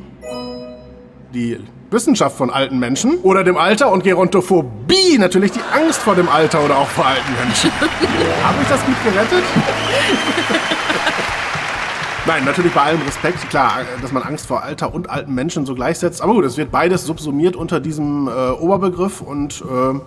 [1.34, 6.30] die Wissenschaft von alten Menschen oder dem Alter und Gerontophobie natürlich die Angst vor dem
[6.30, 7.70] Alter oder auch vor alten Menschen.
[8.44, 9.44] Habe ich das gut gerettet?
[12.26, 15.76] Nein, natürlich bei allem Respekt, klar, dass man Angst vor Alter und alten Menschen so
[15.76, 16.22] gleichsetzt.
[16.22, 20.00] Aber gut, es wird beides subsumiert unter diesem äh, Oberbegriff und äh,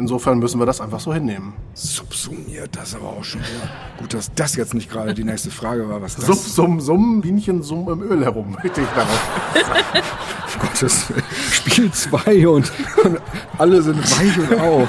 [0.00, 1.52] insofern müssen wir das einfach so hinnehmen.
[1.74, 3.70] Subsumiert, das aber auch schon wieder.
[3.98, 7.20] Gut, dass das jetzt nicht gerade die nächste Frage war, was das Summ, summ, summ,
[7.20, 8.54] Bienchen summ im Öl herum.
[8.64, 9.28] Richtig darauf.
[10.60, 11.06] Gottes
[11.52, 12.72] Spiel 2 und,
[13.04, 13.20] und
[13.56, 14.88] alle sind weich und auf.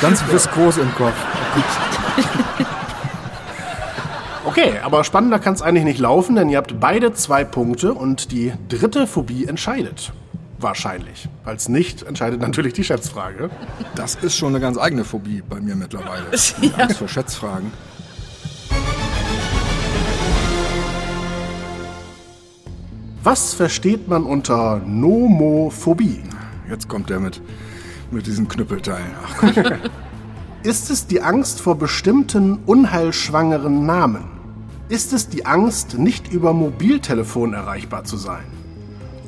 [0.00, 1.14] Ganz viskos im Kopf.
[4.44, 8.32] Okay, aber spannender kann es eigentlich nicht laufen, denn ihr habt beide zwei Punkte und
[8.32, 10.12] die dritte Phobie entscheidet.
[10.60, 11.28] Wahrscheinlich.
[11.44, 13.50] Falls nicht, entscheidet natürlich die Schätzfrage.
[13.94, 16.26] Das ist schon eine ganz eigene Phobie bei mir mittlerweile.
[16.62, 17.72] Die Angst vor Schätzfragen.
[23.22, 26.22] Was versteht man unter Nomophobie?
[26.68, 27.40] Jetzt kommt der mit,
[28.10, 28.28] mit.
[28.28, 29.78] Ach Gott.
[30.62, 34.24] Ist es die Angst vor bestimmten unheilschwangeren Namen?
[34.90, 38.59] Ist es die Angst, nicht über Mobiltelefon erreichbar zu sein?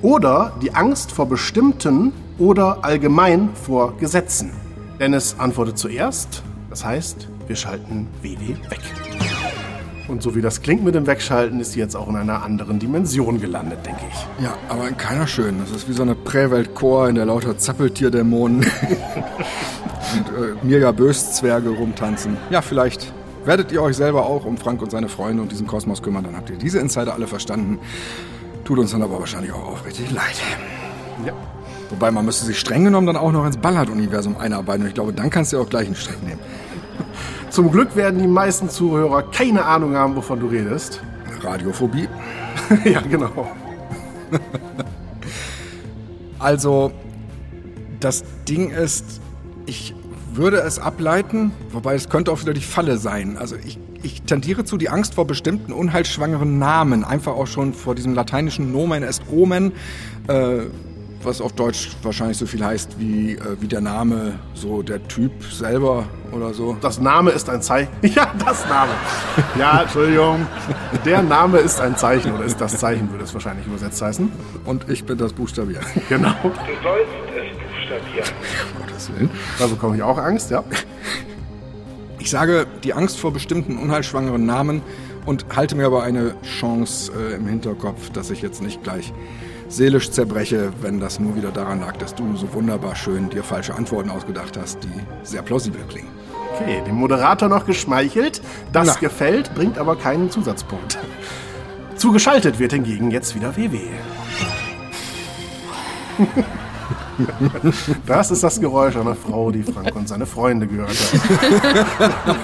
[0.03, 4.51] Oder die Angst vor bestimmten oder allgemein vor Gesetzen?
[4.99, 8.81] Dennis antwortet zuerst, das heißt, wir schalten WW weg.
[10.09, 12.81] Und so wie das klingt mit dem Wegschalten, ist sie jetzt auch in einer anderen
[12.81, 14.45] Dimension gelandet, denke ich.
[14.45, 15.61] Ja, aber in keiner schönen.
[15.61, 18.59] Das ist wie so eine Präweltchor, in der lauter Zappeltierdämonen
[20.17, 22.37] und äh, Mirja Böszwerge rumtanzen.
[22.51, 23.12] Ja, vielleicht
[23.45, 26.37] werdet ihr euch selber auch um Frank und seine Freunde und diesen Kosmos kümmern, dann
[26.37, 27.79] habt ihr diese Insider alle verstanden.
[28.64, 30.40] Tut uns dann aber wahrscheinlich auch aufrichtig leid.
[31.27, 31.33] Ja.
[31.90, 34.83] Wobei man müsste sich streng genommen dann auch noch ins Ballard-Universum einarbeiten.
[34.83, 36.40] Und ich glaube, dann kannst du auch gleich einen Strick nehmen.
[37.51, 41.03] Zum Glück werden die meisten Zuhörer keine Ahnung haben, wovon du redest.
[41.42, 42.09] Radiophobie.
[42.85, 43.48] ja, genau.
[46.38, 46.90] Also,
[48.01, 49.20] das Ding ist,
[49.66, 49.94] ich
[50.33, 53.37] würde es ableiten, wobei es könnte auch wieder die Falle sein.
[53.38, 57.95] Also ich, ich tendiere zu die Angst vor bestimmten unheilschwangeren Namen, einfach auch schon vor
[57.95, 59.73] diesem lateinischen Nomen est Omen,
[60.29, 60.61] äh,
[61.23, 65.33] was auf Deutsch wahrscheinlich so viel heißt wie, äh, wie der Name, so der Typ
[65.45, 66.77] selber oder so.
[66.81, 67.91] Das Name ist ein Zeichen.
[68.03, 68.93] Ja, das Name.
[69.59, 70.47] Ja, Entschuldigung.
[71.05, 74.31] Der Name ist ein Zeichen oder ist das Zeichen, würde es wahrscheinlich übersetzt heißen.
[74.65, 75.81] Und ich bin das Buchstabier.
[76.09, 76.35] Genau.
[76.43, 76.51] Du
[76.83, 78.29] sollst es buchstabieren.
[78.75, 79.31] Um Gottes Willen.
[79.59, 80.65] Da bekomme ich auch Angst, ja.
[82.23, 84.81] Ich sage die Angst vor bestimmten unheilschwangeren Namen
[85.27, 89.13] und halte mir aber eine Chance äh, im Hinterkopf, dass ich jetzt nicht gleich
[89.67, 93.75] seelisch zerbreche, wenn das nur wieder daran lag, dass du so wunderbar schön dir falsche
[93.75, 96.11] Antworten ausgedacht hast, die sehr plausibel klingen.
[96.55, 98.41] Okay, dem Moderator noch geschmeichelt.
[98.73, 98.95] Das Na.
[99.01, 100.99] gefällt, bringt aber keinen Zusatzpunkt.
[101.97, 103.81] Zugeschaltet wird hingegen jetzt wieder WW.
[108.07, 112.35] Das ist das Geräusch einer Frau, die Frank und seine Freunde gehört hat.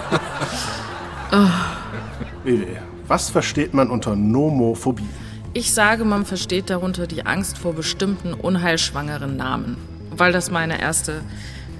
[2.44, 2.66] WW,
[3.06, 5.06] was versteht man unter Nomophobie?
[5.54, 9.76] Ich sage, man versteht darunter die Angst vor bestimmten unheilschwangeren Namen,
[10.16, 11.22] weil das meine erste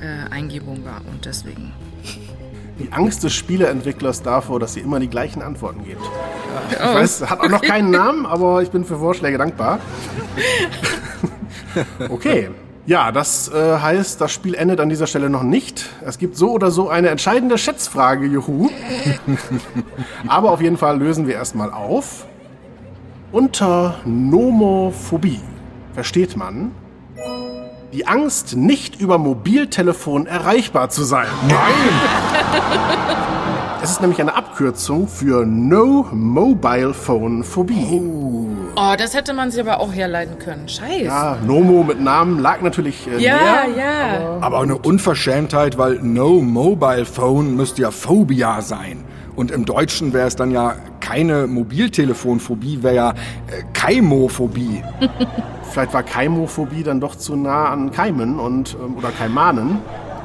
[0.00, 1.72] äh, Eingebung war und deswegen.
[2.78, 6.02] Die Angst des Spieleentwicklers davor, dass sie immer die gleichen Antworten gibt.
[6.70, 9.80] Ich weiß, hat auch noch keinen Namen, aber ich bin für Vorschläge dankbar.
[12.08, 12.48] Okay.
[12.88, 15.90] Ja, das äh, heißt, das Spiel endet an dieser Stelle noch nicht.
[16.06, 18.70] Es gibt so oder so eine entscheidende Schätzfrage, juhu.
[20.26, 22.24] aber auf jeden Fall lösen wir erstmal auf.
[23.30, 25.40] Unter Nomophobie
[25.92, 26.70] versteht man
[27.92, 31.28] die Angst, nicht über Mobiltelefon erreichbar zu sein.
[33.82, 38.00] Es ist nämlich eine Abkürzung für No Mobile Phone Phobie.
[38.02, 38.47] Oh,
[38.96, 40.68] das hätte man sich aber auch herleiten können.
[40.68, 41.04] Scheiße.
[41.04, 43.76] Ja, Nomo mit Namen lag natürlich äh, Ja, näher.
[43.76, 44.38] ja.
[44.40, 49.04] Aber eine Unverschämtheit, weil No Mobile Phone müsste ja Phobia sein.
[49.34, 54.82] Und im Deutschen wäre es dann ja keine Mobiltelefonphobie, wäre ja äh, Keimophobie.
[55.70, 59.78] Vielleicht war Keimophobie dann doch zu nah an Keimen und ähm, oder Kaimanen.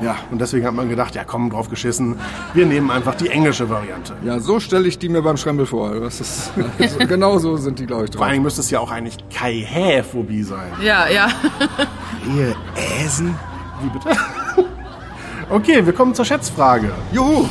[0.03, 2.17] Ja, Und deswegen hat man gedacht, ja komm, drauf geschissen,
[2.53, 4.15] wir nehmen einfach die englische Variante.
[4.25, 5.99] ja, so stelle ich die mir beim Schrembel vor.
[5.99, 8.29] Das ist, so, genau so sind die, glaube ich, Vor drauf.
[8.29, 10.71] allem müsste es ja auch eigentlich Kai-Hä-Phobie sein.
[10.81, 11.27] Ja, ja.
[12.35, 12.55] Ihr
[13.03, 13.35] Äsen?
[13.81, 14.09] Wie bitte?
[15.49, 16.91] Okay, wir kommen zur Schätzfrage.
[17.11, 17.45] Juhu!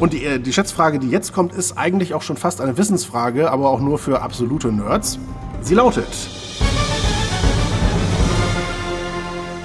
[0.00, 3.50] Und die, äh, die Schätzfrage, die jetzt kommt, ist eigentlich auch schon fast eine Wissensfrage,
[3.50, 5.18] aber auch nur für absolute Nerds.
[5.60, 6.06] Sie lautet: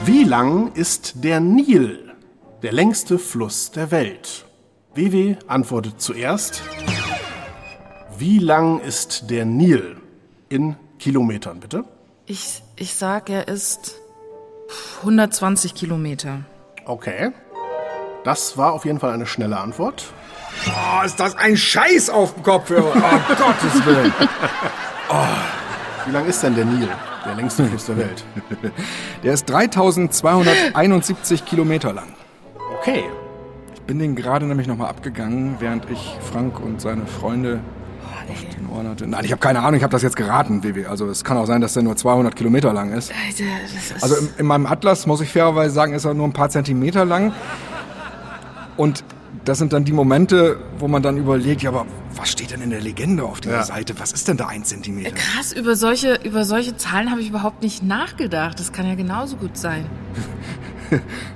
[0.06, 2.14] Wie lang ist der Nil,
[2.62, 4.46] der längste Fluss der Welt?
[4.96, 6.62] WW antwortet zuerst:
[8.18, 9.98] Wie lang ist der Nil?
[10.50, 11.86] In Kilometern, bitte.
[12.26, 13.96] Ich, ich sag, er ist
[15.00, 16.40] 120 Kilometer.
[16.86, 17.32] Okay.
[18.26, 20.06] Das war auf jeden Fall eine schnelle Antwort.
[20.68, 22.94] Oh, ist das ein Scheiß auf dem Kopfhörer?
[22.96, 24.14] Oh, Gottes Willen.
[26.06, 26.90] Wie lang ist denn der Nil,
[27.26, 28.24] der längste Fluss der Welt?
[29.24, 32.08] Der ist 3271 Kilometer lang.
[32.80, 33.04] Okay.
[33.74, 37.60] Ich bin den gerade nämlich nochmal abgegangen, während ich Frank und seine Freunde
[38.30, 39.08] auf den Ohren hatte.
[39.08, 40.86] Nein, ich habe keine Ahnung, ich habe das jetzt geraten, Vivi.
[40.86, 43.12] Also es kann auch sein, dass der nur 200 Kilometer lang ist.
[43.12, 46.28] Alter, das ist Also in, in meinem Atlas, muss ich fairerweise sagen, ist er nur
[46.28, 47.34] ein paar Zentimeter lang.
[48.78, 49.04] Und
[49.46, 52.70] das sind dann die Momente, wo man dann überlegt, ja, aber was steht denn in
[52.70, 53.64] der Legende auf dieser Ja.
[53.64, 54.00] Seite?
[54.00, 55.12] Was ist denn da ein Zentimeter?
[55.12, 55.52] krass.
[55.54, 58.60] Über solche, über solche Zahlen habe ich überhaupt nicht nachgedacht.
[58.60, 59.86] Das kann ja genauso gut sein.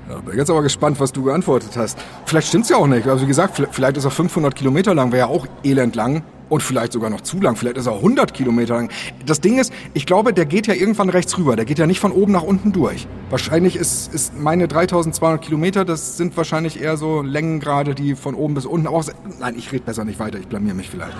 [0.08, 1.98] Ja, bin jetzt aber gespannt, was du geantwortet hast.
[2.28, 3.08] Vielleicht stimmt's ja auch nicht.
[3.08, 6.22] Also wie gesagt, vielleicht- vielleicht ist er 500 Kilometer lang, wäre ja auch elend lang.
[6.50, 7.56] Und vielleicht sogar noch zu lang.
[7.56, 8.90] Vielleicht ist er 100 Kilometer lang.
[9.26, 11.56] Das Ding ist, ich glaube, der geht ja irgendwann rechts rüber.
[11.56, 13.08] Der geht ja nicht von oben nach unten durch.
[13.30, 18.54] Wahrscheinlich ist, ist meine 3200 Kilometer, das sind wahrscheinlich eher so Längengrade, die von oben
[18.54, 19.12] bis unten aus...
[19.40, 20.40] Nein, ich rede besser nicht weiter.
[20.40, 21.18] Ich blamier mich vielleicht.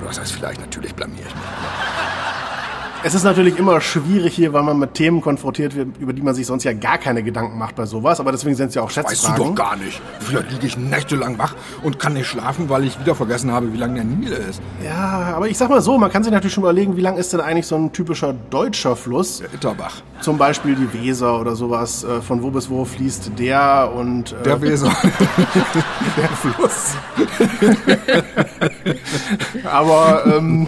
[0.00, 0.60] Oder was heißt vielleicht?
[0.60, 2.27] Natürlich blamier ich mich.
[3.04, 6.34] Es ist natürlich immer schwierig hier, weil man mit Themen konfrontiert wird, über die man
[6.34, 8.18] sich sonst ja gar keine Gedanken macht bei sowas.
[8.18, 9.44] Aber deswegen sind es ja auch Weißt du Schätzfragen.
[9.46, 10.00] doch gar nicht.
[10.18, 13.76] Vielleicht liege ich nächtelang wach und kann nicht schlafen, weil ich wieder vergessen habe, wie
[13.76, 14.60] lang der Nil ist.
[14.84, 17.32] Ja, aber ich sag mal so, man kann sich natürlich schon überlegen, wie lang ist
[17.32, 19.38] denn eigentlich so ein typischer deutscher Fluss?
[19.38, 20.02] Der Itterbach.
[20.20, 22.02] Zum Beispiel die Weser oder sowas.
[22.02, 24.90] Äh, Von wo bis wo fließt der und äh, Der Weser.
[26.16, 26.94] der Fluss.
[29.64, 30.66] aber ähm,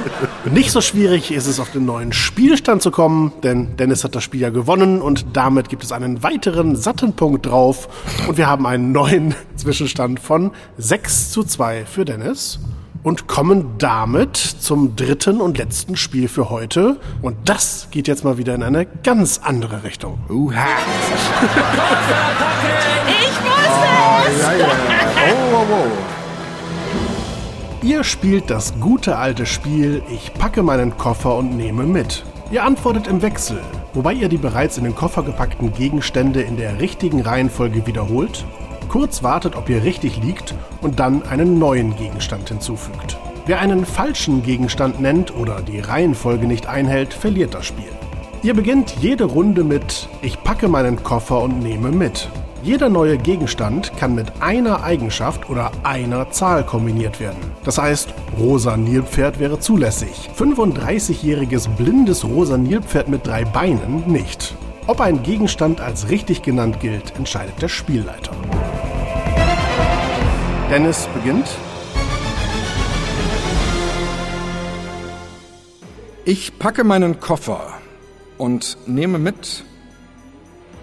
[0.52, 4.24] Nicht so schwierig ist es, auf den neuen Spielstand zu kommen, denn Dennis hat das
[4.24, 7.88] Spiel ja gewonnen und damit gibt es einen weiteren satten Punkt drauf
[8.28, 12.60] und wir haben einen neuen Zwischenstand von 6 zu 2 für Dennis
[13.04, 18.38] und kommen damit zum dritten und letzten Spiel für heute und das geht jetzt mal
[18.38, 20.20] wieder in eine ganz andere Richtung.
[20.30, 20.66] Uha.
[23.08, 23.68] ich wusste
[24.30, 24.42] es!
[24.42, 24.68] Ja, ja.
[25.30, 26.17] Oh, oh, oh.
[27.88, 32.26] Ihr spielt das gute alte Spiel Ich packe meinen Koffer und nehme mit.
[32.52, 33.62] Ihr antwortet im Wechsel,
[33.94, 38.44] wobei ihr die bereits in den Koffer gepackten Gegenstände in der richtigen Reihenfolge wiederholt,
[38.90, 43.18] kurz wartet, ob ihr richtig liegt und dann einen neuen Gegenstand hinzufügt.
[43.46, 47.88] Wer einen falschen Gegenstand nennt oder die Reihenfolge nicht einhält, verliert das Spiel.
[48.44, 52.28] Ihr beginnt jede Runde mit Ich packe meinen Koffer und nehme mit.
[52.68, 57.40] Jeder neue Gegenstand kann mit einer Eigenschaft oder einer Zahl kombiniert werden.
[57.64, 60.30] Das heißt, rosa Nilpferd wäre zulässig.
[60.38, 64.54] 35-jähriges blindes rosa Nilpferd mit drei Beinen nicht.
[64.86, 68.34] Ob ein Gegenstand als richtig genannt gilt, entscheidet der Spielleiter.
[70.70, 71.48] Dennis beginnt.
[76.26, 77.62] Ich packe meinen Koffer
[78.38, 79.64] und nehme mit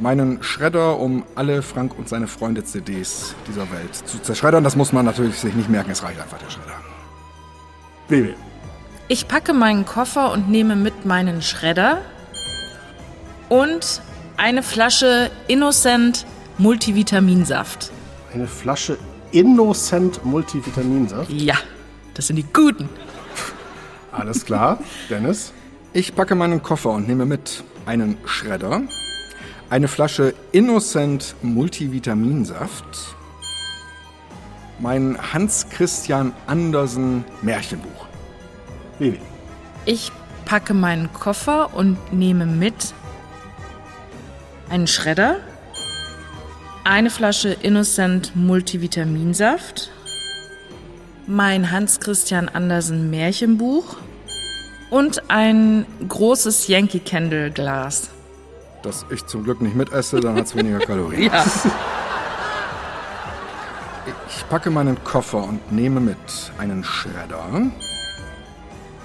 [0.00, 4.64] meinen Schredder, um alle Frank und seine Freunde CDs dieser Welt zu zerschreddern.
[4.64, 6.80] Das muss man natürlich sich nicht merken, es reicht einfach der Schredder.
[8.08, 8.34] Baby.
[9.08, 12.00] Ich packe meinen Koffer und nehme mit meinen Schredder
[13.48, 14.00] und
[14.36, 16.26] eine Flasche Innocent
[16.58, 17.90] Multivitaminsaft.
[18.32, 18.98] Eine Flasche
[19.32, 21.30] Innocent Multivitaminsaft.
[21.30, 21.56] Ja,
[22.14, 22.88] das sind die guten.
[24.12, 24.78] Alles klar.
[25.10, 25.52] Dennis.
[25.92, 28.82] Ich packe meinen Koffer und nehme mit einen Schredder,
[29.70, 33.16] eine Flasche Innocent Multivitaminsaft,
[34.78, 38.06] mein Hans Christian Andersen Märchenbuch.
[38.98, 39.20] Baby.
[39.86, 40.12] Ich
[40.44, 42.94] packe meinen Koffer und nehme mit
[44.70, 45.38] einen Schredder,
[46.84, 49.90] eine Flasche Innocent Multivitaminsaft,
[51.26, 53.96] mein Hans Christian Andersen Märchenbuch
[54.90, 58.10] und ein großes Yankee Candle Glas.
[58.84, 61.22] Das ich zum Glück nicht mitesse, dann hat es weniger Kalorien.
[61.32, 61.44] Ja.
[64.28, 66.18] Ich packe meinen Koffer und nehme mit
[66.58, 67.70] einen Schredder,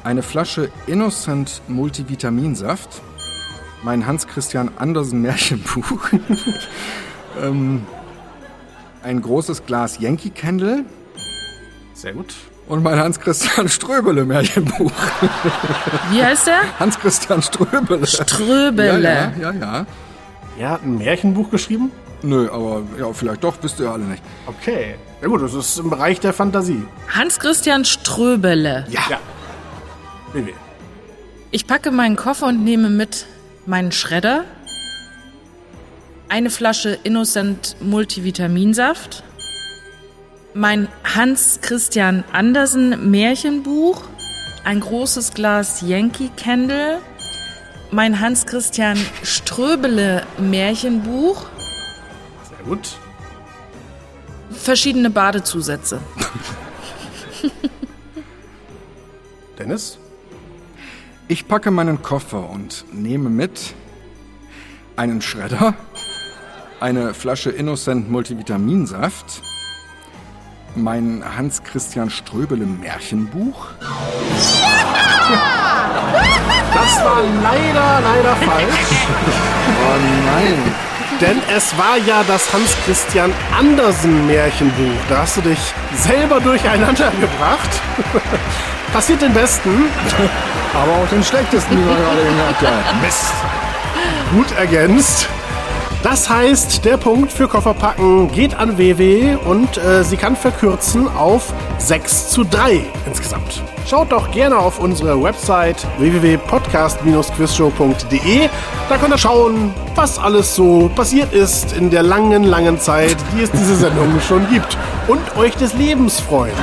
[0.04, 3.02] eine Flasche Innocent Multivitaminsaft,
[3.82, 6.10] mein Hans Christian Andersen Märchenbuch,
[7.42, 7.86] ähm,
[9.02, 10.84] ein großes Glas Yankee Candle
[11.94, 12.36] Sehr gut.
[12.70, 14.92] Und mein Hans Christian Ströbele Märchenbuch.
[16.12, 16.80] Wie heißt der?
[16.80, 18.08] Hans Christian Ströbele.
[18.08, 19.04] Ströbele.
[19.04, 19.86] Ja, ja, ja, ja.
[20.58, 21.92] Er hat ein Märchenbuch geschrieben?
[22.22, 24.22] Nö, aber ja, vielleicht doch, wisst ihr alle nicht.
[24.46, 24.96] Okay.
[25.22, 26.84] Ja gut, das ist im Bereich der Fantasie.
[27.14, 28.86] Hans Christian Ströbele.
[28.90, 29.02] Ja.
[29.10, 29.20] Ja.
[30.32, 30.54] Baby.
[31.52, 33.26] Ich packe meinen Koffer und nehme mit
[33.66, 34.44] meinen Schredder,
[36.28, 39.24] eine Flasche Innocent Multivitaminsaft,
[40.54, 44.04] mein Hans Christian Andersen Märchenbuch,
[44.64, 47.00] ein großes Glas Yankee Candle,
[47.92, 51.46] mein Hans Christian Ströbele Märchenbuch,
[52.50, 52.98] Sehr gut.
[54.52, 56.00] verschiedene Badezusätze.
[59.58, 59.98] Dennis.
[61.28, 63.76] Ich packe meinen Koffer und nehme mit
[64.96, 65.76] einen Schredder,
[66.80, 69.44] eine Flasche Innocent Multivitaminsaft,
[70.82, 73.68] mein Hans-Christian Ströbele Märchenbuch.
[76.74, 78.92] Das war leider, leider falsch.
[79.86, 80.76] Oh nein.
[81.20, 85.00] Denn es war ja das Hans-Christian Andersen Märchenbuch.
[85.10, 85.60] Da hast du dich
[85.96, 87.82] selber durcheinander gebracht.
[88.94, 89.86] Passiert den Besten.
[90.74, 93.02] Aber auch den schlechtesten, wie man gerade gemerkt hat.
[93.02, 93.34] Mist.
[94.32, 95.28] Gut ergänzt.
[96.04, 101.54] Das heißt, der Punkt für Kofferpacken geht an WW und äh, sie kann verkürzen auf
[101.78, 103.62] 6 zu 3 insgesamt.
[103.88, 108.50] Schaut doch gerne auf unsere Website www.podcast-quizshow.de.
[108.88, 113.42] Da könnt ihr schauen, was alles so passiert ist in der langen, langen Zeit, die
[113.44, 114.78] es diese Sendung schon gibt.
[115.08, 116.52] Und euch des Lebens freuen.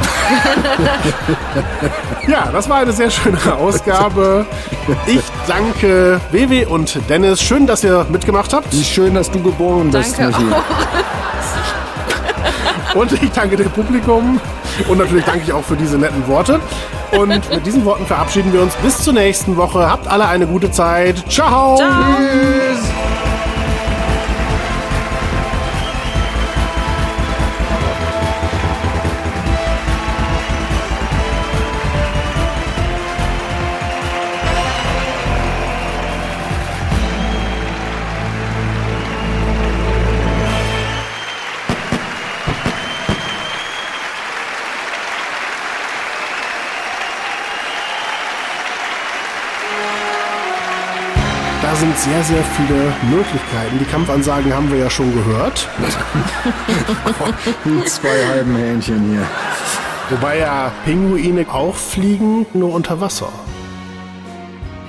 [2.28, 4.46] ja, das war eine sehr schöne Ausgabe.
[5.06, 7.42] Ich danke WW und Dennis.
[7.42, 8.72] Schön, dass ihr mitgemacht habt.
[8.72, 10.38] Wie schön, dass du geboren bist, Danke.
[12.96, 14.40] Und ich danke dem Publikum.
[14.88, 16.60] Und natürlich danke ich auch für diese netten Worte.
[17.12, 19.88] Und mit diesen Worten verabschieden wir uns bis zur nächsten Woche.
[19.90, 21.22] Habt alle eine gute Zeit.
[21.28, 21.76] Ciao.
[21.76, 22.95] Tschüss.
[51.96, 53.78] Sind sehr, sehr viele Möglichkeiten.
[53.78, 55.68] Die Kampfansagen haben wir ja schon gehört.
[57.64, 59.26] Die zwei halben Hähnchen hier.
[60.10, 63.28] Wobei ja Pinguine auch fliegen, nur unter Wasser.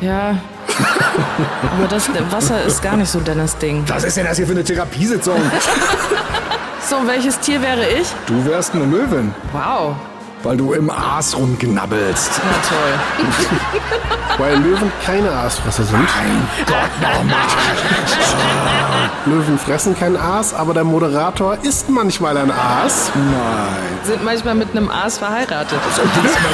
[0.02, 0.38] Ja.
[1.78, 3.84] Aber das Wasser ist gar nicht so Dennis Ding.
[3.88, 5.38] Was ist denn das hier für eine Therapiesitzung?
[6.90, 8.08] So, welches Tier wäre ich?
[8.28, 9.96] Du wärst eine Löwin, Wow.
[10.44, 12.42] Weil du im Aas rumknabbelst.
[12.44, 13.00] Na toll.
[14.38, 15.98] Weil Löwen keine Aasfresser sind.
[15.98, 17.40] Mein Gott, nochmal.
[19.26, 23.12] Löwen fressen kein Aas, aber der Moderator isst manchmal ein Aas.
[23.16, 24.00] Nein.
[24.04, 25.80] Sind manchmal mit einem Aas verheiratet.
[25.86, 26.38] Das ist.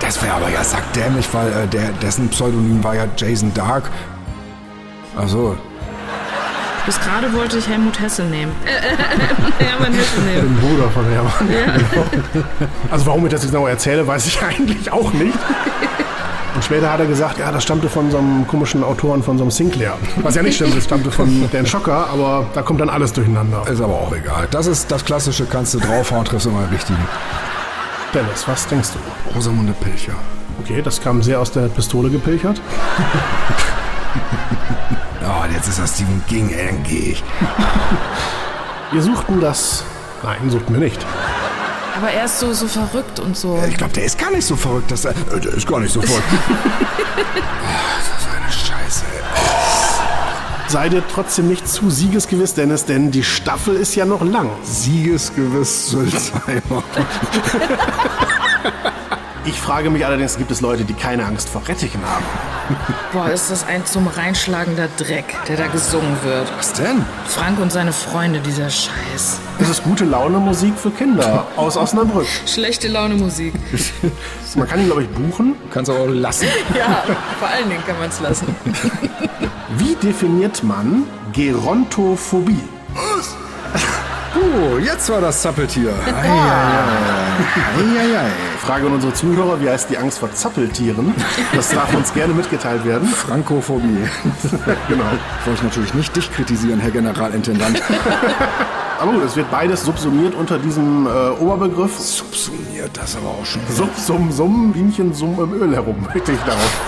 [0.00, 3.84] Das wäre aber ja sackdämlich, weil äh, der, dessen Pseudonym war ja Jason Dark.
[5.16, 5.56] Ach so.
[6.84, 8.52] Bis gerade wollte ich Helmut Hesse nehmen.
[8.64, 10.56] Äh, Hermann Hesse nehmen.
[10.56, 11.32] Den Bruder von Hermann.
[12.90, 15.38] Also warum ich das jetzt genau erzähle, weiß ich eigentlich auch nicht.
[16.54, 19.44] Und später hat er gesagt, ja, das stammte von so einem komischen Autoren von so
[19.44, 19.94] einem Sinclair.
[20.16, 23.62] Was ja nicht stimmt, das stammte von Dan Schocker, aber da kommt dann alles durcheinander.
[23.70, 24.48] Ist aber auch egal.
[24.50, 26.98] Das ist das Klassische, kannst du draufhauen, triffst immer den richtigen.
[28.12, 29.34] Dennis, was denkst du?
[29.34, 30.12] Rosamunde Pilcher.
[30.60, 32.60] Okay, das kam sehr aus der Pistole gepilchert.
[35.32, 37.24] Oh, jetzt ist das Stephen King, ey, dann geh ich.
[38.92, 39.84] Wir suchten das...
[40.22, 41.04] Nein, suchten wir nicht.
[41.96, 43.60] Aber er ist so, so verrückt und so.
[43.66, 44.90] Ich glaube, der ist gar nicht so verrückt.
[44.90, 46.24] Dass er, äh, der ist gar nicht so verrückt.
[46.48, 46.54] oh,
[47.96, 49.04] das ist eine Scheiße.
[49.06, 50.68] ey.
[50.68, 54.50] Sei dir trotzdem nicht zu siegesgewiss, Dennis, denn die Staffel ist ja noch lang.
[54.62, 56.84] Siegesgewiss Sülzheimer.
[59.44, 62.24] Ich frage mich allerdings, gibt es Leute, die keine Angst vor Rettichen haben?
[63.12, 66.50] Boah, ist das ein zum reinschlagender Dreck, der da gesungen wird.
[66.56, 67.04] Was denn?
[67.26, 69.40] Frank und seine Freunde, dieser Scheiß.
[69.58, 72.26] Das ist gute Laune Musik für Kinder aus Osnabrück.
[72.46, 73.54] Schlechte Laune Musik.
[74.56, 75.54] Man kann ihn, glaube ich, buchen.
[75.70, 76.46] Kannst du auch lassen.
[76.76, 77.04] Ja,
[77.38, 78.54] vor allen Dingen kann man es lassen.
[79.76, 82.62] Wie definiert man Gerontophobie?
[84.34, 85.92] Oh, jetzt war das Zappeltier.
[87.76, 88.30] Eieiei.
[88.62, 91.12] Frage an unsere Zuhörer, wie heißt die Angst vor Zappeltieren?
[91.52, 93.08] Das darf uns gerne mitgeteilt werden.
[93.08, 93.98] Frankophobie.
[94.88, 95.04] Genau.
[95.44, 97.82] Wollte ich natürlich nicht dich kritisieren, Herr Generalintendant.
[99.00, 101.10] Aber gut, es wird beides subsumiert unter diesem äh,
[101.40, 101.98] Oberbegriff.
[101.98, 103.62] Subsumiert das aber auch schon.
[103.68, 106.80] Sub, sum, sum, Bienchen, summ im Öl herum, möchte ich darauf.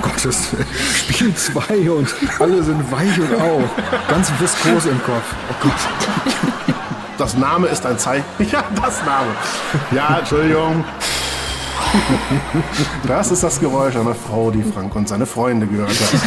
[0.00, 0.66] Gottes Willen.
[1.08, 3.60] Spiel 2 und alle sind weich und au.
[4.08, 5.34] Ganz viskos im Kopf.
[5.50, 6.74] Oh Gott.
[7.18, 8.24] Das Name ist ein Zeichen.
[8.50, 9.28] Ja, das Name.
[9.92, 10.84] Ja, Entschuldigung.
[13.06, 16.20] Das ist das Geräusch einer Frau, die Frank und seine Freunde gehört hat.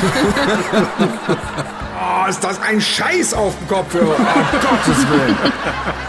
[1.99, 4.15] Oh, ist das ein Scheiß auf dem Kopfhörer.
[4.17, 5.35] Oh, Gottes Willen.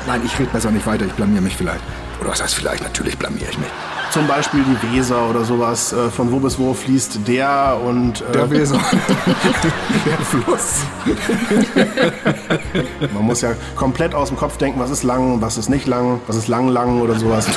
[0.07, 1.07] Nein, ich rede besser nicht weiter.
[1.07, 1.81] Ich blamier mich vielleicht.
[2.21, 2.83] Oder was heißt vielleicht?
[2.83, 3.69] Natürlich blamier ich mich.
[4.11, 5.93] Zum Beispiel die Weser oder sowas.
[5.93, 8.77] Äh, von wo bis wo fließt der und äh, Der Weser.
[10.07, 10.85] der Fluss.
[13.13, 16.21] Man muss ja komplett aus dem Kopf denken, was ist lang, was ist nicht lang,
[16.27, 17.47] was ist lang, lang oder sowas.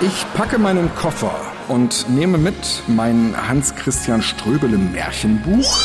[0.00, 1.32] Ich packe meinen Koffer
[1.66, 5.82] und nehme mit mein Hans-Christian Ströbele Märchenbuch.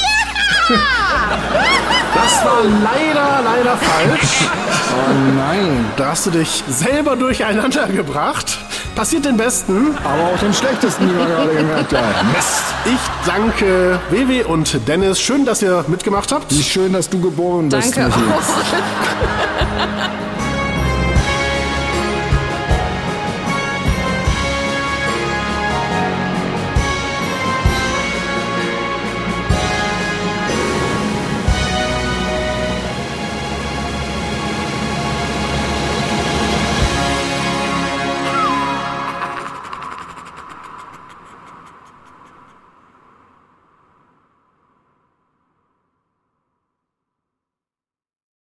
[2.34, 4.48] Das war leider, leider falsch.
[4.92, 5.86] Oh nein.
[5.98, 8.58] Da hast du dich selber durcheinander gebracht.
[8.96, 9.96] Passiert den Besten.
[10.04, 12.24] Aber auch den schlechtesten, wie man gerade gemerkt hat.
[12.34, 12.64] Mist.
[12.86, 15.20] Ich danke WW und Dennis.
[15.20, 16.50] Schön, dass ihr mitgemacht habt.
[16.52, 17.96] Wie schön, dass du geboren bist.
[17.98, 18.12] Danke.